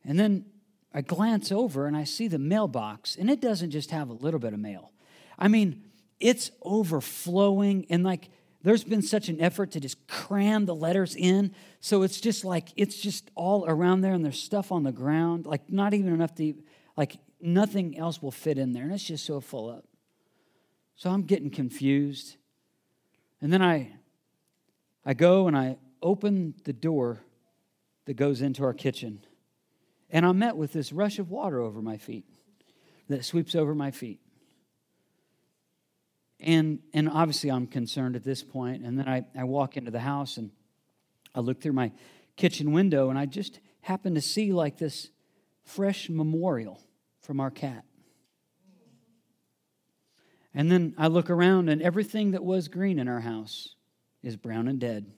[0.05, 0.45] And then
[0.93, 4.39] I glance over and I see the mailbox, and it doesn't just have a little
[4.39, 4.91] bit of mail.
[5.39, 5.81] I mean,
[6.19, 8.29] it's overflowing, and like
[8.61, 11.55] there's been such an effort to just cram the letters in.
[11.79, 15.47] So it's just like, it's just all around there, and there's stuff on the ground,
[15.47, 16.53] like not even enough to,
[16.95, 19.85] like nothing else will fit in there, and it's just so full up.
[20.95, 22.37] So I'm getting confused.
[23.43, 23.91] And then I,
[25.05, 27.19] I go and I open the door
[28.05, 29.19] that goes into our kitchen.
[30.09, 32.23] And I'm met with this rush of water over my feet
[33.09, 34.21] that sweeps over my feet.
[36.39, 38.85] And, and obviously, I'm concerned at this point.
[38.85, 40.49] And then I, I walk into the house and
[41.35, 41.91] I look through my
[42.37, 45.09] kitchen window and I just happen to see like this
[45.65, 46.79] fresh memorial
[47.19, 47.83] from our cat.
[50.53, 53.75] And then I look around and everything that was green in our house
[54.21, 55.11] is brown and dead.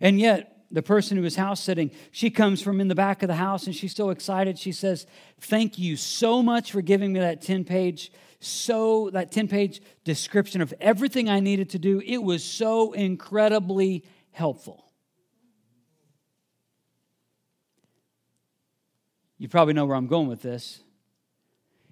[0.00, 3.28] And yet, the person who was house sitting, she comes from in the back of
[3.28, 4.58] the house and she's so excited.
[4.58, 5.06] She says,
[5.40, 10.60] Thank you so much for giving me that 10 page, so that 10 page description
[10.60, 12.02] of everything I needed to do.
[12.04, 14.84] It was so incredibly helpful.
[19.38, 20.80] You probably know where I'm going with this.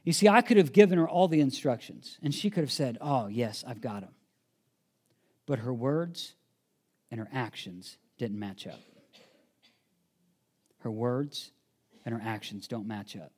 [0.05, 2.99] You see, I could have given her all the instructions, and she could have said,
[3.01, 4.14] Oh, yes, I've got them.
[5.47, 6.35] But her words
[7.11, 8.81] and her actions didn't match up.
[10.79, 11.53] Her words
[12.05, 13.33] and her actions don't match up.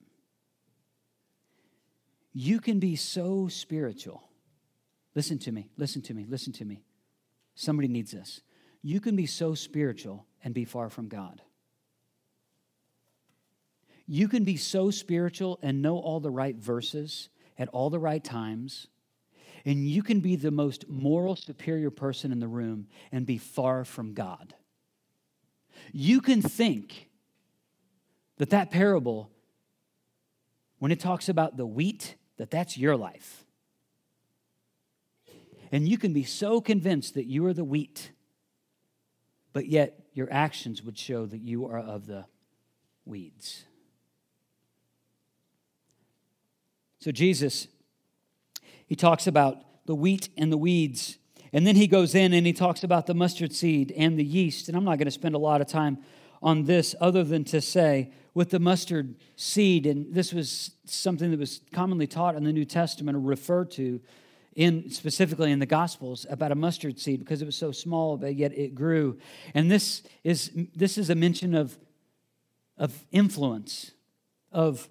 [2.33, 4.23] You can be so spiritual.
[5.15, 6.83] Listen to me, listen to me, listen to me.
[7.55, 8.43] Somebody needs this.
[8.83, 11.41] You can be so spiritual and be far from God.
[14.07, 18.23] You can be so spiritual and know all the right verses at all the right
[18.23, 18.87] times,
[19.65, 23.85] and you can be the most moral, superior person in the room and be far
[23.85, 24.55] from God.
[25.93, 27.09] You can think
[28.39, 29.31] that that parable,
[30.79, 33.45] when it talks about the wheat, that that's your life.
[35.73, 38.13] And you can be so convinced that you are the wheat,
[39.53, 42.27] but yet your actions would show that you are of the
[43.05, 43.65] weeds.
[47.07, 47.69] So Jesus,
[48.89, 51.19] he talks about the wheat and the weeds.
[51.53, 54.67] And then he goes in and he talks about the mustard seed and the yeast.
[54.67, 55.99] And I'm not going to spend a lot of time
[56.43, 61.39] on this other than to say with the mustard seed, and this was something that
[61.39, 64.01] was commonly taught in the New Testament or referred to
[64.57, 68.35] in specifically in the gospels about a mustard seed because it was so small but
[68.35, 69.17] yet it grew
[69.55, 71.79] and this is this is a mention of
[72.79, 73.93] of influence
[74.51, 74.89] of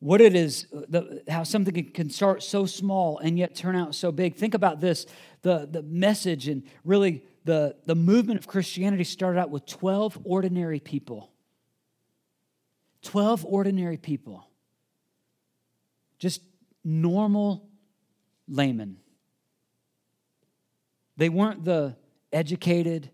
[0.00, 3.94] what it is, uh, the, how something can start so small and yet turn out
[3.94, 4.36] so big.
[4.36, 5.06] Think about this
[5.42, 10.80] the, the message and really the, the movement of Christianity started out with 12 ordinary
[10.80, 11.30] people.
[13.02, 14.48] 12 ordinary people.
[16.18, 16.42] Just
[16.82, 17.68] normal
[18.48, 18.98] laymen.
[21.16, 21.96] They weren't the
[22.32, 23.10] educated,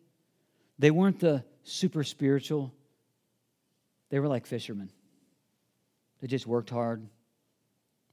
[0.79, 2.73] they weren't the super spiritual,
[4.09, 4.91] they were like fishermen.
[6.21, 7.07] They just worked hard,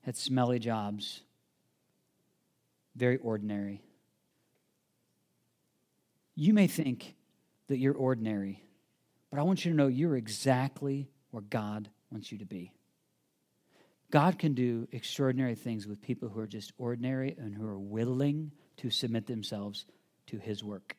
[0.02, 1.22] had smelly jobs,
[2.96, 3.82] very ordinary.
[6.36, 7.16] You may think
[7.68, 8.64] that you're ordinary,
[9.30, 12.72] but I want you to know you're exactly where God wants you to be.
[14.10, 18.52] God can do extraordinary things with people who are just ordinary and who are willing
[18.78, 19.86] to submit themselves
[20.28, 20.96] to His work.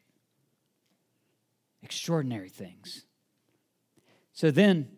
[1.83, 3.07] Extraordinary things.
[4.35, 4.89] So then,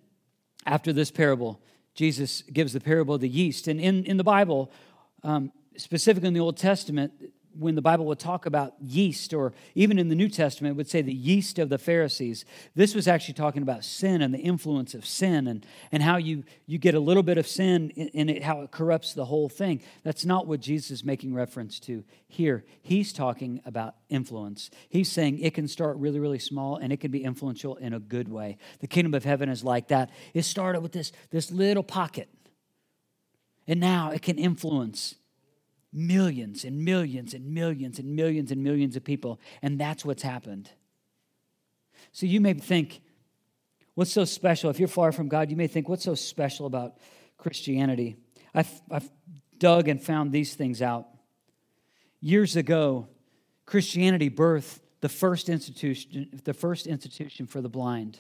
[0.67, 1.63] after this parable,
[1.95, 3.69] Jesus gives the parable of the yeast.
[3.69, 4.71] And in, in the Bible,
[5.23, 7.13] um, specifically in the Old Testament,
[7.61, 11.03] when the Bible would talk about yeast, or even in the New Testament, would say
[11.03, 12.47] the yeast of the Pharisees.
[12.75, 16.45] This was actually talking about sin and the influence of sin and, and how you,
[16.67, 19.51] you get a little bit of sin in, in it, how it corrupts the whole
[19.51, 19.83] thing.
[20.03, 22.65] That's not what Jesus is making reference to here.
[22.81, 24.71] He's talking about influence.
[24.89, 28.01] He's saying it can start really, really small and it can be influential in a
[28.01, 28.57] good way.
[28.81, 30.11] The kingdom of heaven is like that.
[30.33, 32.29] It started with this, this little pocket,
[33.67, 35.15] and now it can influence
[35.93, 39.41] millions and millions and millions and millions and millions of people.
[39.63, 40.71] And that's what's happened.
[42.13, 43.03] So you may think,
[43.95, 44.71] what's so special?
[44.71, 46.99] If you're far from God, you may think, what's so special about
[47.39, 48.17] Christianity?
[48.55, 49.11] I've, I've
[49.59, 51.07] dug and found these things out.
[52.21, 53.09] Years ago,
[53.67, 58.19] Christianity birthed the first institution, the first institution for the blind.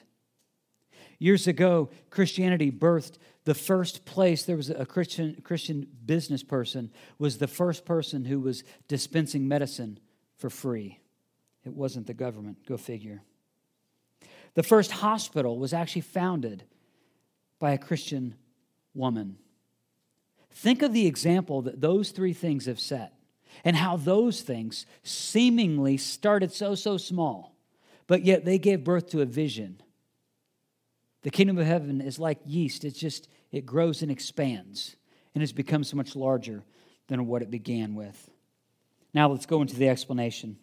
[1.20, 7.37] Years ago, Christianity birthed the first place there was a Christian, Christian business person was
[7.37, 10.00] the first person who was dispensing medicine
[10.38, 10.98] for free.
[11.64, 13.22] It wasn't the government, go figure.
[14.54, 16.64] The first hospital was actually founded
[17.59, 18.35] by a Christian
[18.94, 19.37] woman.
[20.50, 23.12] Think of the example that those three things have set
[23.62, 27.54] and how those things seemingly started so, so small,
[28.06, 29.83] but yet they gave birth to a vision
[31.23, 32.85] the kingdom of heaven is like yeast.
[32.85, 34.96] It's just, it grows and expands
[35.35, 36.64] and has become so much larger
[37.08, 38.31] than what it began with.
[39.12, 40.56] Now let's go into the explanation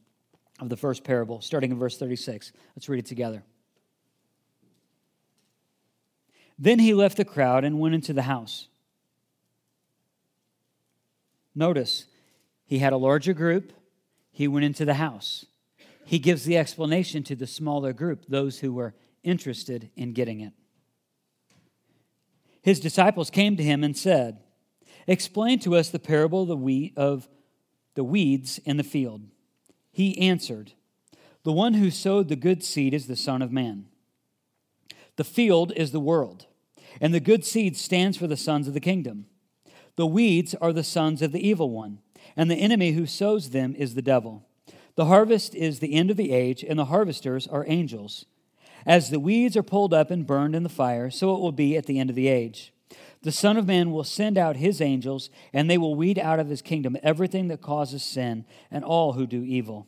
[0.60, 2.52] of the first parable, starting in verse 36.
[2.76, 3.44] Let's read it together.
[6.58, 8.68] Then he left the crowd and went into the house.
[11.54, 12.06] Notice,
[12.66, 13.74] He had a larger group.
[14.32, 15.46] He went into the house.
[16.06, 18.94] He gives the explanation to the smaller group, those who were
[19.24, 20.54] interested in getting it.
[22.62, 24.40] His disciples came to him and said,
[25.08, 27.30] Explain to us the parable of the, we- of
[27.96, 29.22] the weeds in the field.
[29.92, 30.74] He answered,
[31.44, 33.86] The one who sowed the good seed is the Son of Man.
[35.16, 36.46] The field is the world,
[37.00, 39.28] and the good seed stands for the sons of the kingdom.
[39.96, 42.00] The weeds are the sons of the evil one,
[42.36, 44.46] and the enemy who sows them is the devil.
[44.96, 48.26] The harvest is the end of the age, and the harvesters are angels.
[48.86, 51.76] As the weeds are pulled up and burned in the fire, so it will be
[51.76, 52.74] at the end of the age.
[53.24, 56.50] The Son of Man will send out his angels, and they will weed out of
[56.50, 59.88] his kingdom everything that causes sin and all who do evil.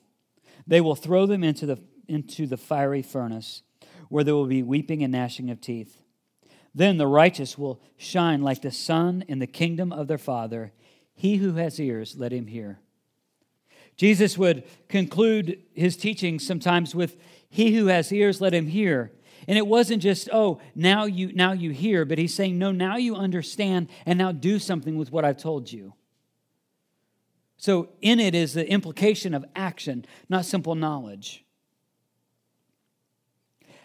[0.67, 3.61] They will throw them into the, into the fiery furnace,
[4.09, 6.01] where there will be weeping and gnashing of teeth.
[6.73, 10.73] Then the righteous will shine like the sun in the kingdom of their Father.
[11.15, 12.79] He who has ears, let him hear.
[13.95, 17.17] Jesus would conclude his teaching sometimes with,
[17.49, 19.11] He who has ears, let him hear.
[19.47, 22.97] And it wasn't just, oh, now you now you hear, but he's saying, no, now
[22.97, 25.93] you understand and now do something with what I've told you.
[27.57, 31.43] So in it is the implication of action, not simple knowledge.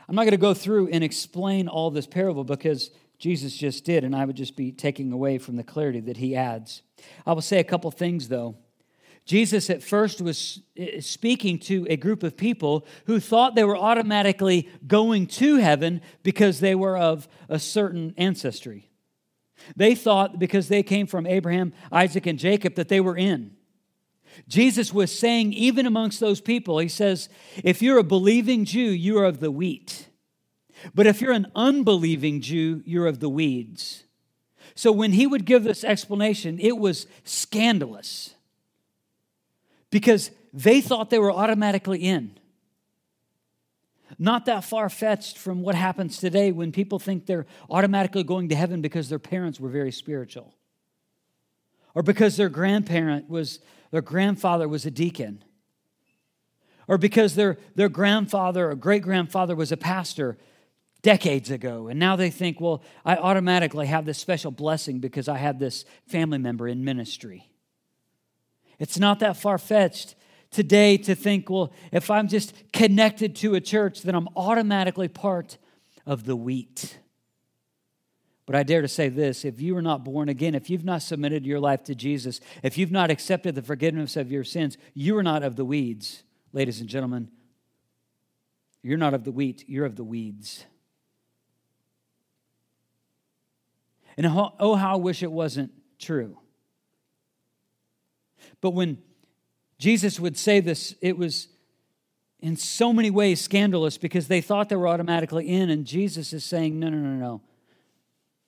[0.09, 4.05] I'm not going to go through and explain all this parable because Jesus just did,
[4.05, 6.83] and I would just be taking away from the clarity that he adds.
[7.27, 8.57] I will say a couple things, though.
[9.25, 13.77] Jesus at first was eh, speaking to a group of people who thought they were
[13.77, 18.91] automatically going to heaven because they were of a certain ancestry.
[19.77, 23.53] They thought because they came from Abraham, Isaac, and Jacob that they were in.
[24.49, 27.29] Jesus was saying, even amongst those people, he says,
[27.63, 30.09] if you're a believing Jew, you are of the wheat.
[30.93, 34.05] But if you're an unbelieving Jew, you're of the weeds.
[34.75, 38.34] So when he would give this explanation, it was scandalous
[39.95, 42.37] because they thought they were automatically in.
[44.19, 48.57] Not that far fetched from what happens today when people think they're automatically going to
[48.57, 50.53] heaven because their parents were very spiritual.
[51.95, 53.61] Or because their grandparent was
[53.93, 55.45] their grandfather was a deacon.
[56.89, 60.39] Or because their, their grandfather or great grandfather was a pastor
[61.03, 61.87] decades ago.
[61.87, 65.85] And now they think well i automatically have this special blessing because i have this
[66.09, 67.49] family member in ministry
[68.79, 70.15] it's not that far fetched
[70.51, 75.59] today to think, well, if I'm just connected to a church, then I'm automatically part
[76.07, 76.99] of the wheat.
[78.47, 81.03] But I dare to say this if you are not born again, if you've not
[81.03, 85.17] submitted your life to Jesus, if you've not accepted the forgiveness of your sins, you
[85.17, 86.23] are not of the weeds,
[86.53, 87.31] ladies and gentlemen.
[88.83, 90.67] You're not of the wheat, you're of the weeds.
[94.17, 96.39] And oh, how I wish it wasn't true.
[98.61, 98.99] But when
[99.79, 101.49] Jesus would say this, it was
[102.41, 106.45] in so many ways scandalous because they thought they were automatically in, and Jesus is
[106.45, 107.43] saying, no, no, no, no.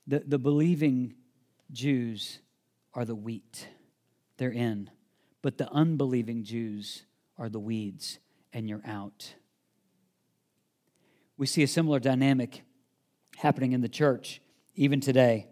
[0.06, 1.14] The, the believing
[1.72, 2.38] Jews
[2.94, 3.68] are the wheat,
[4.36, 4.90] they're in.
[5.42, 7.04] But the unbelieving Jews
[7.38, 8.18] are the weeds,
[8.52, 9.34] and you're out.
[11.36, 12.62] We see a similar dynamic
[13.36, 14.40] happening in the church
[14.74, 15.48] even today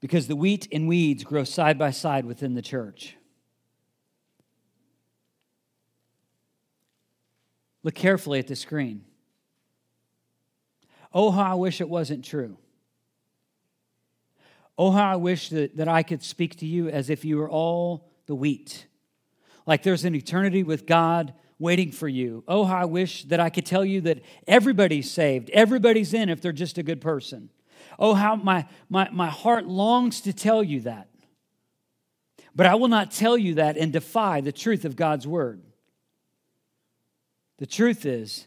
[0.00, 3.16] because the wheat and weeds grow side by side within the church.
[7.82, 9.04] Look carefully at the screen.
[11.12, 12.58] Oh, how I wish it wasn't true.
[14.76, 17.50] Oh, how I wish that, that I could speak to you as if you were
[17.50, 18.86] all the wheat.
[19.66, 22.44] Like there's an eternity with God waiting for you.
[22.46, 26.40] Oh, how I wish that I could tell you that everybody's saved, everybody's in if
[26.40, 27.50] they're just a good person.
[27.98, 31.08] Oh, how my, my, my heart longs to tell you that.
[32.54, 35.62] But I will not tell you that and defy the truth of God's word.
[37.58, 38.46] The truth is,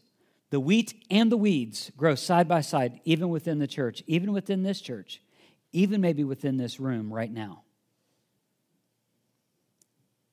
[0.51, 4.63] the wheat and the weeds grow side by side, even within the church, even within
[4.63, 5.21] this church,
[5.71, 7.63] even maybe within this room right now.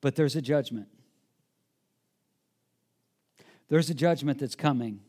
[0.01, 0.87] But there's a judgment.
[3.67, 5.01] There's a judgment that's coming,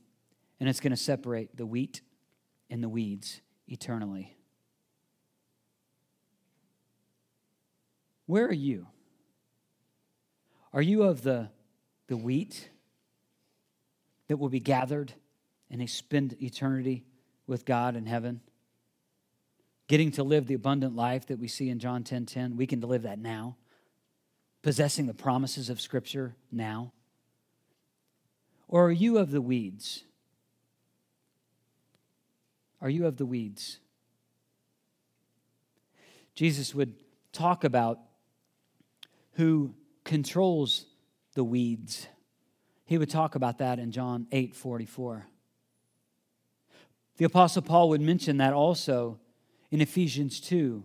[0.58, 2.02] and it's going to separate the wheat
[2.68, 3.40] and the weeds
[3.71, 4.37] eternally.
[8.27, 8.87] Where are you?
[10.73, 11.49] Are you of the,
[12.07, 12.71] the wheat
[14.29, 15.12] that will be gathered
[15.71, 17.05] and spend eternity
[17.47, 18.41] with God in heaven?
[19.89, 22.81] Getting to live the abundant life that we see in John 10 10, we can
[22.81, 23.57] live that now.
[24.62, 26.93] Possessing the promises of Scripture now.
[28.68, 30.05] Or are you of the weeds?
[32.81, 33.78] Are you of the weeds?
[36.35, 36.95] Jesus would
[37.33, 37.99] talk about
[39.33, 39.74] who
[40.05, 40.87] controls
[41.35, 42.07] the weeds.
[42.85, 45.26] He would talk about that in John 8 44.
[47.18, 49.20] The Apostle Paul would mention that also
[49.70, 50.83] in Ephesians 2,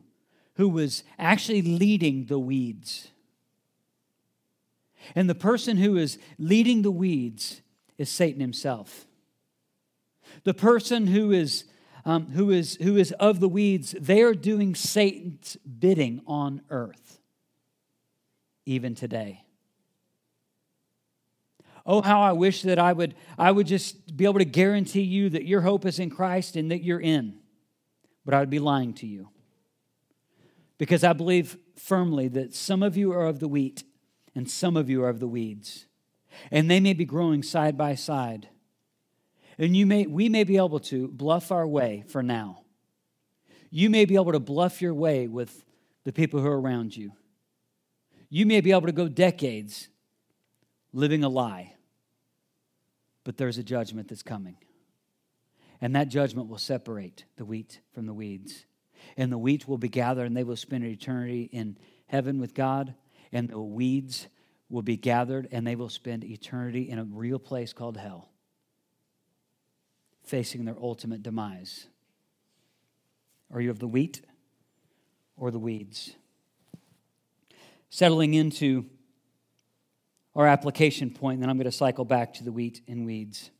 [0.55, 3.09] who was actually leading the weeds.
[5.15, 7.61] And the person who is leading the weeds
[7.97, 9.05] is Satan himself.
[10.43, 11.65] The person who is,
[12.05, 17.19] um, who is, who is of the weeds, they are doing Satan's bidding on earth,
[18.65, 19.43] even today.
[21.85, 25.29] Oh, how I wish that I would, I would just be able to guarantee you
[25.29, 27.39] that your hope is in Christ and that you're in.
[28.23, 29.29] But I would be lying to you.
[30.77, 33.83] Because I believe firmly that some of you are of the wheat
[34.33, 35.85] and some of you are of the weeds.
[36.51, 38.49] And they may be growing side by side.
[39.57, 42.63] And you may, we may be able to bluff our way for now.
[43.69, 45.63] You may be able to bluff your way with
[46.03, 47.13] the people who are around you.
[48.29, 49.89] You may be able to go decades
[50.93, 51.73] living a lie.
[53.23, 54.57] But there's a judgment that's coming.
[55.81, 58.65] And that judgment will separate the wheat from the weeds.
[59.17, 61.77] And the wheat will be gathered, and they will spend eternity in
[62.07, 62.95] heaven with God.
[63.31, 64.27] And the weeds
[64.69, 68.29] will be gathered, and they will spend eternity in a real place called hell,
[70.25, 71.87] facing their ultimate demise.
[73.53, 74.21] Are you of the wheat
[75.37, 76.15] or the weeds?
[77.89, 78.85] Settling into
[80.35, 83.51] our application point, then I'm going to cycle back to the wheat and weeds.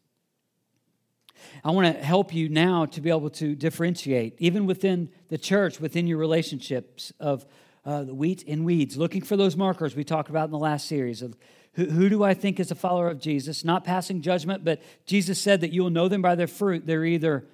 [1.64, 5.80] I want to help you now to be able to differentiate, even within the church,
[5.80, 7.46] within your relationships of
[7.86, 10.88] uh, the wheat and weeds, looking for those markers we talked about in the last
[10.88, 11.38] series of
[11.76, 15.40] who, who do I think is a follower of Jesus, not passing judgment, but Jesus
[15.40, 16.86] said that you will know them by their fruit.
[16.86, 17.46] They're either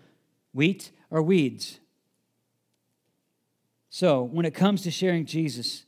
[0.53, 1.79] wheat or weeds.
[3.89, 5.85] So, when it comes to sharing Jesus,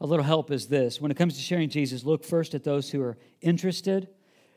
[0.00, 1.00] a little help is this.
[1.00, 4.08] When it comes to sharing Jesus, look first at those who are interested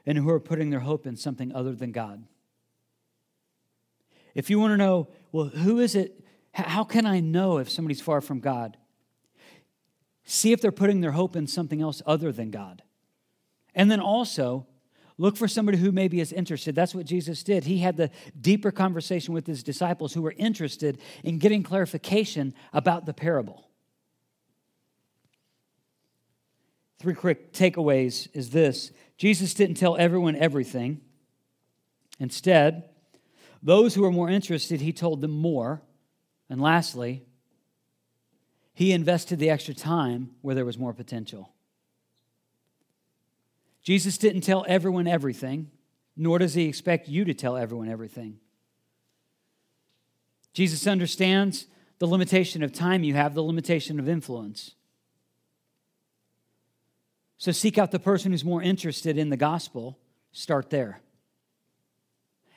[0.05, 2.23] and who are putting their hope in something other than God.
[4.35, 6.23] If you want to know, well, who is it?
[6.53, 8.77] How can I know if somebody's far from God?
[10.25, 12.81] See if they're putting their hope in something else other than God.
[13.75, 14.67] And then also,
[15.17, 16.75] look for somebody who maybe is interested.
[16.75, 17.65] That's what Jesus did.
[17.65, 18.09] He had the
[18.39, 23.69] deeper conversation with his disciples who were interested in getting clarification about the parable.
[26.99, 31.01] Three quick takeaways is this Jesus didn't tell everyone everything.
[32.19, 32.89] Instead,
[33.61, 35.81] those who were more interested, he told them more.
[36.49, 37.25] And lastly,
[38.73, 41.53] he invested the extra time where there was more potential.
[43.83, 45.69] Jesus didn't tell everyone everything,
[46.15, 48.39] nor does he expect you to tell everyone everything.
[50.53, 51.67] Jesus understands
[51.99, 54.75] the limitation of time you have, the limitation of influence.
[57.37, 59.99] So seek out the person who's more interested in the gospel.
[60.31, 61.01] Start there.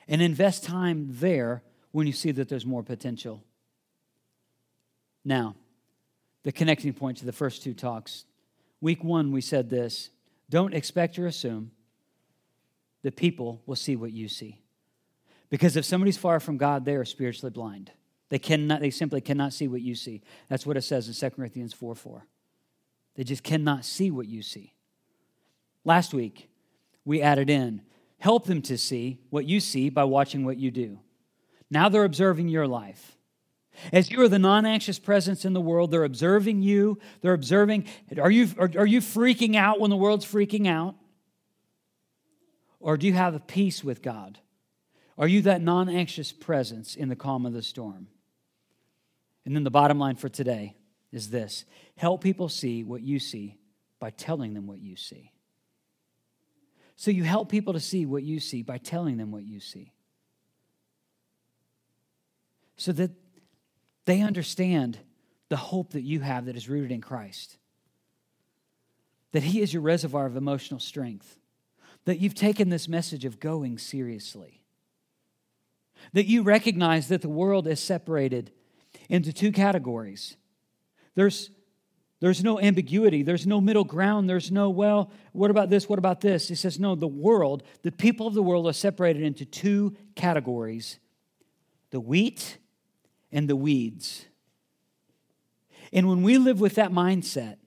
[0.07, 1.61] And invest time there
[1.91, 3.43] when you see that there's more potential.
[5.25, 5.55] Now,
[6.47, 8.23] the connecting point to the first two talks.
[8.79, 10.11] Week one, we said this
[10.49, 11.71] don't expect or assume
[13.03, 14.61] that people will see what you see.
[15.49, 17.91] Because if somebody's far from God, they are spiritually blind.
[18.29, 20.21] They, cannot, they simply cannot see what you see.
[20.47, 22.25] That's what it says in 2 Corinthians 4 4.
[23.15, 24.73] They just cannot see what you see.
[25.83, 26.49] Last week,
[27.03, 27.81] we added in
[28.19, 30.99] help them to see what you see by watching what you do.
[31.69, 33.16] Now they're observing your life.
[33.93, 36.99] As you are the non anxious presence in the world, they're observing you.
[37.21, 37.85] They're observing.
[38.19, 40.95] Are you, are, are you freaking out when the world's freaking out?
[42.79, 44.39] Or do you have a peace with God?
[45.17, 48.07] Are you that non anxious presence in the calm of the storm?
[49.45, 50.75] And then the bottom line for today
[51.11, 51.65] is this
[51.95, 53.57] help people see what you see
[53.99, 55.31] by telling them what you see.
[56.95, 59.93] So you help people to see what you see by telling them what you see.
[62.75, 63.11] So that
[64.07, 64.97] they understand
[65.49, 67.57] the hope that you have that is rooted in Christ.
[69.33, 71.37] That He is your reservoir of emotional strength.
[72.05, 74.63] That you've taken this message of going seriously.
[76.13, 78.51] That you recognize that the world is separated
[79.09, 80.37] into two categories.
[81.15, 81.51] There's
[82.19, 83.21] there's no ambiguity.
[83.21, 84.27] There's no middle ground.
[84.27, 85.87] There's no, well, what about this?
[85.87, 86.47] What about this?
[86.47, 90.97] He says, no, the world, the people of the world are separated into two categories
[91.91, 92.57] the wheat
[93.31, 94.25] and the weeds.
[95.93, 97.57] And when we live with that mindset,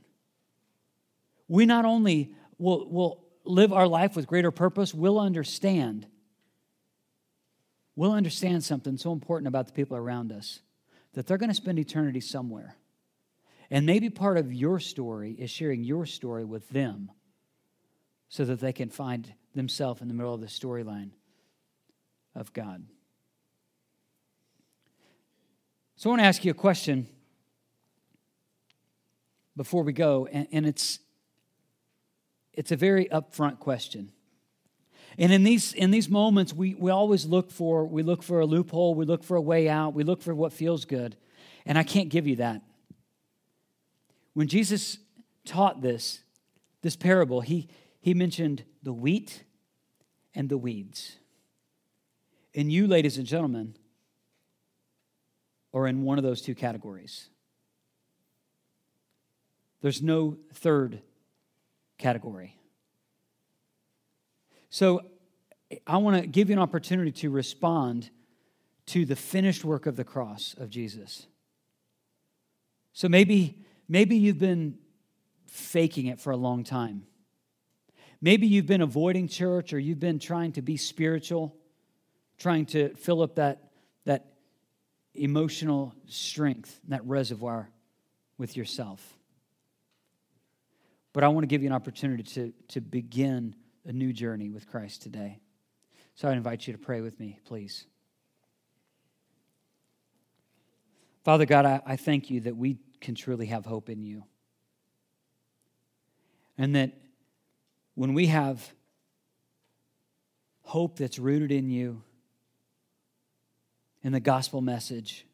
[1.48, 6.06] we not only will, will live our life with greater purpose, we'll understand.
[7.96, 10.60] We'll understand something so important about the people around us
[11.14, 12.76] that they're going to spend eternity somewhere.
[13.70, 17.10] And maybe part of your story is sharing your story with them
[18.28, 21.10] so that they can find themselves in the middle of the storyline
[22.34, 22.84] of God.
[26.00, 27.06] So I want to ask you a question
[29.54, 30.98] before we go, and, and it's
[32.54, 34.10] it's a very upfront question.
[35.18, 38.46] And in these in these moments, we, we always look for we look for a
[38.46, 41.18] loophole, we look for a way out, we look for what feels good.
[41.66, 42.62] And I can't give you that.
[44.32, 44.96] When Jesus
[45.44, 46.20] taught this,
[46.80, 47.68] this parable, he,
[48.00, 49.44] he mentioned the wheat
[50.34, 51.16] and the weeds.
[52.54, 53.74] And you, ladies and gentlemen,
[55.72, 57.28] are in one of those two categories.
[59.80, 61.00] There's no third
[61.98, 62.56] category.
[64.68, 65.02] So
[65.86, 68.10] I want to give you an opportunity to respond
[68.86, 71.26] to the finished work of the cross of Jesus.
[72.92, 73.58] So maybe
[73.88, 74.78] maybe you've been
[75.46, 77.06] faking it for a long time.
[78.20, 81.56] Maybe you've been avoiding church or you've been trying to be spiritual,
[82.38, 83.70] trying to fill up that
[84.04, 84.29] that
[85.14, 87.70] emotional strength, that reservoir
[88.38, 89.16] with yourself.
[91.12, 94.68] But I want to give you an opportunity to, to begin a new journey with
[94.68, 95.40] Christ today.
[96.14, 97.86] So I invite you to pray with me, please.
[101.24, 104.24] Father God, I, I thank you that we can truly have hope in you.
[106.56, 106.92] And that
[107.94, 108.72] when we have
[110.62, 112.02] hope that's rooted in you,
[114.02, 115.26] in the gospel message,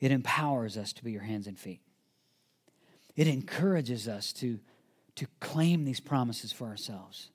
[0.00, 1.80] it empowers us to be your hands and feet.
[3.14, 4.58] It encourages us to,
[5.16, 7.30] to claim these promises for ourselves.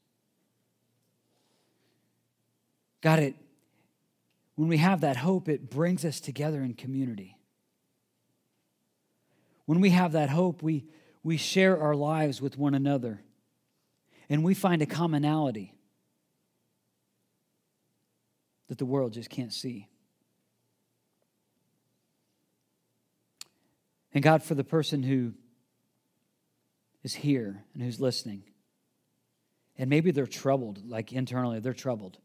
[3.02, 3.36] God, it,
[4.56, 7.38] when we have that hope, it brings us together in community.
[9.66, 10.86] When we have that hope, we,
[11.24, 13.22] we share our lives with one another
[14.30, 15.74] and we find a commonality
[18.68, 19.88] that the world just can't see.
[24.14, 25.34] And God, for the person who
[27.04, 28.44] is here and who's listening.
[29.78, 32.18] And maybe they're troubled, like internally, they're troubled.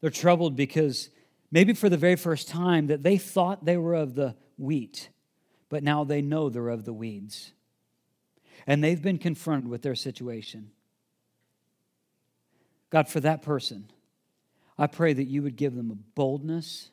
[0.00, 1.10] They're troubled because
[1.50, 5.10] maybe for the very first time that they thought they were of the wheat,
[5.68, 7.52] but now they know they're of the weeds.
[8.66, 10.70] And they've been confronted with their situation.
[12.90, 13.90] God, for that person,
[14.78, 16.90] I pray that you would give them a boldness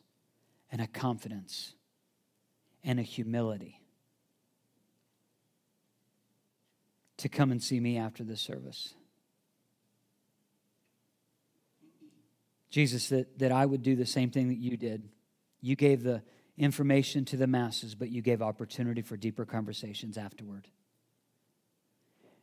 [0.72, 1.74] and a confidence
[2.84, 3.80] and a humility
[7.18, 8.94] to come and see me after this service.
[12.70, 15.08] Jesus, that, that I would do the same thing that you did.
[15.62, 16.22] You gave the
[16.58, 20.68] information to the masses, but you gave opportunity for deeper conversations afterward.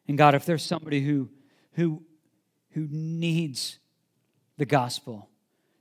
[0.09, 1.28] And God, if there's somebody who,
[1.72, 2.03] who,
[2.70, 3.78] who needs
[4.57, 5.28] the gospel,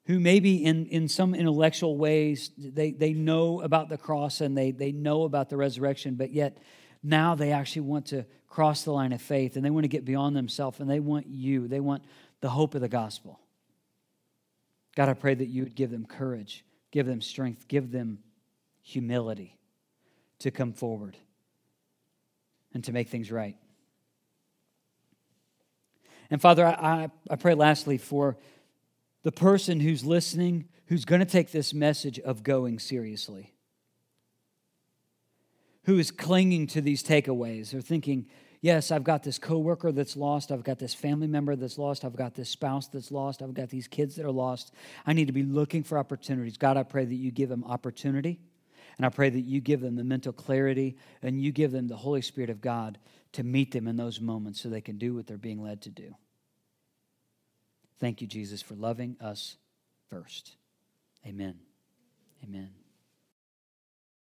[0.06, 4.72] who maybe in, in some intellectual ways they, they know about the cross and they,
[4.72, 6.58] they know about the resurrection, but yet
[7.04, 10.04] now they actually want to cross the line of faith and they want to get
[10.04, 11.68] beyond themselves and they want you.
[11.68, 12.04] They want
[12.42, 13.40] the hope of the gospel.
[14.96, 18.20] God, I pray that you would give them courage, give them strength, give them
[18.82, 19.58] humility
[20.40, 21.16] to come forward
[22.74, 23.56] and to make things right.
[26.30, 28.38] And Father, I, I pray lastly for
[29.24, 33.54] the person who's listening, who's going to take this message of going seriously
[35.86, 37.72] who is clinging to these takeaways.
[37.72, 38.28] They're thinking,
[38.62, 40.52] yes, I've got this coworker that's lost.
[40.52, 42.06] I've got this family member that's lost.
[42.06, 43.42] I've got this spouse that's lost.
[43.42, 44.74] I've got these kids that are lost.
[45.06, 46.58] I need to be looking for opportunities.
[46.58, 48.40] God, I pray that you give them opportunity.
[48.98, 51.96] And I pray that you give them the mental clarity and you give them the
[51.96, 53.00] Holy Spirit of God
[53.32, 55.90] to meet them in those moments so they can do what they're being led to
[55.90, 56.14] do.
[58.02, 59.58] Thank you, Jesus, for loving us
[60.10, 60.56] first.
[61.26, 61.60] Amen.
[62.44, 62.81] Amen.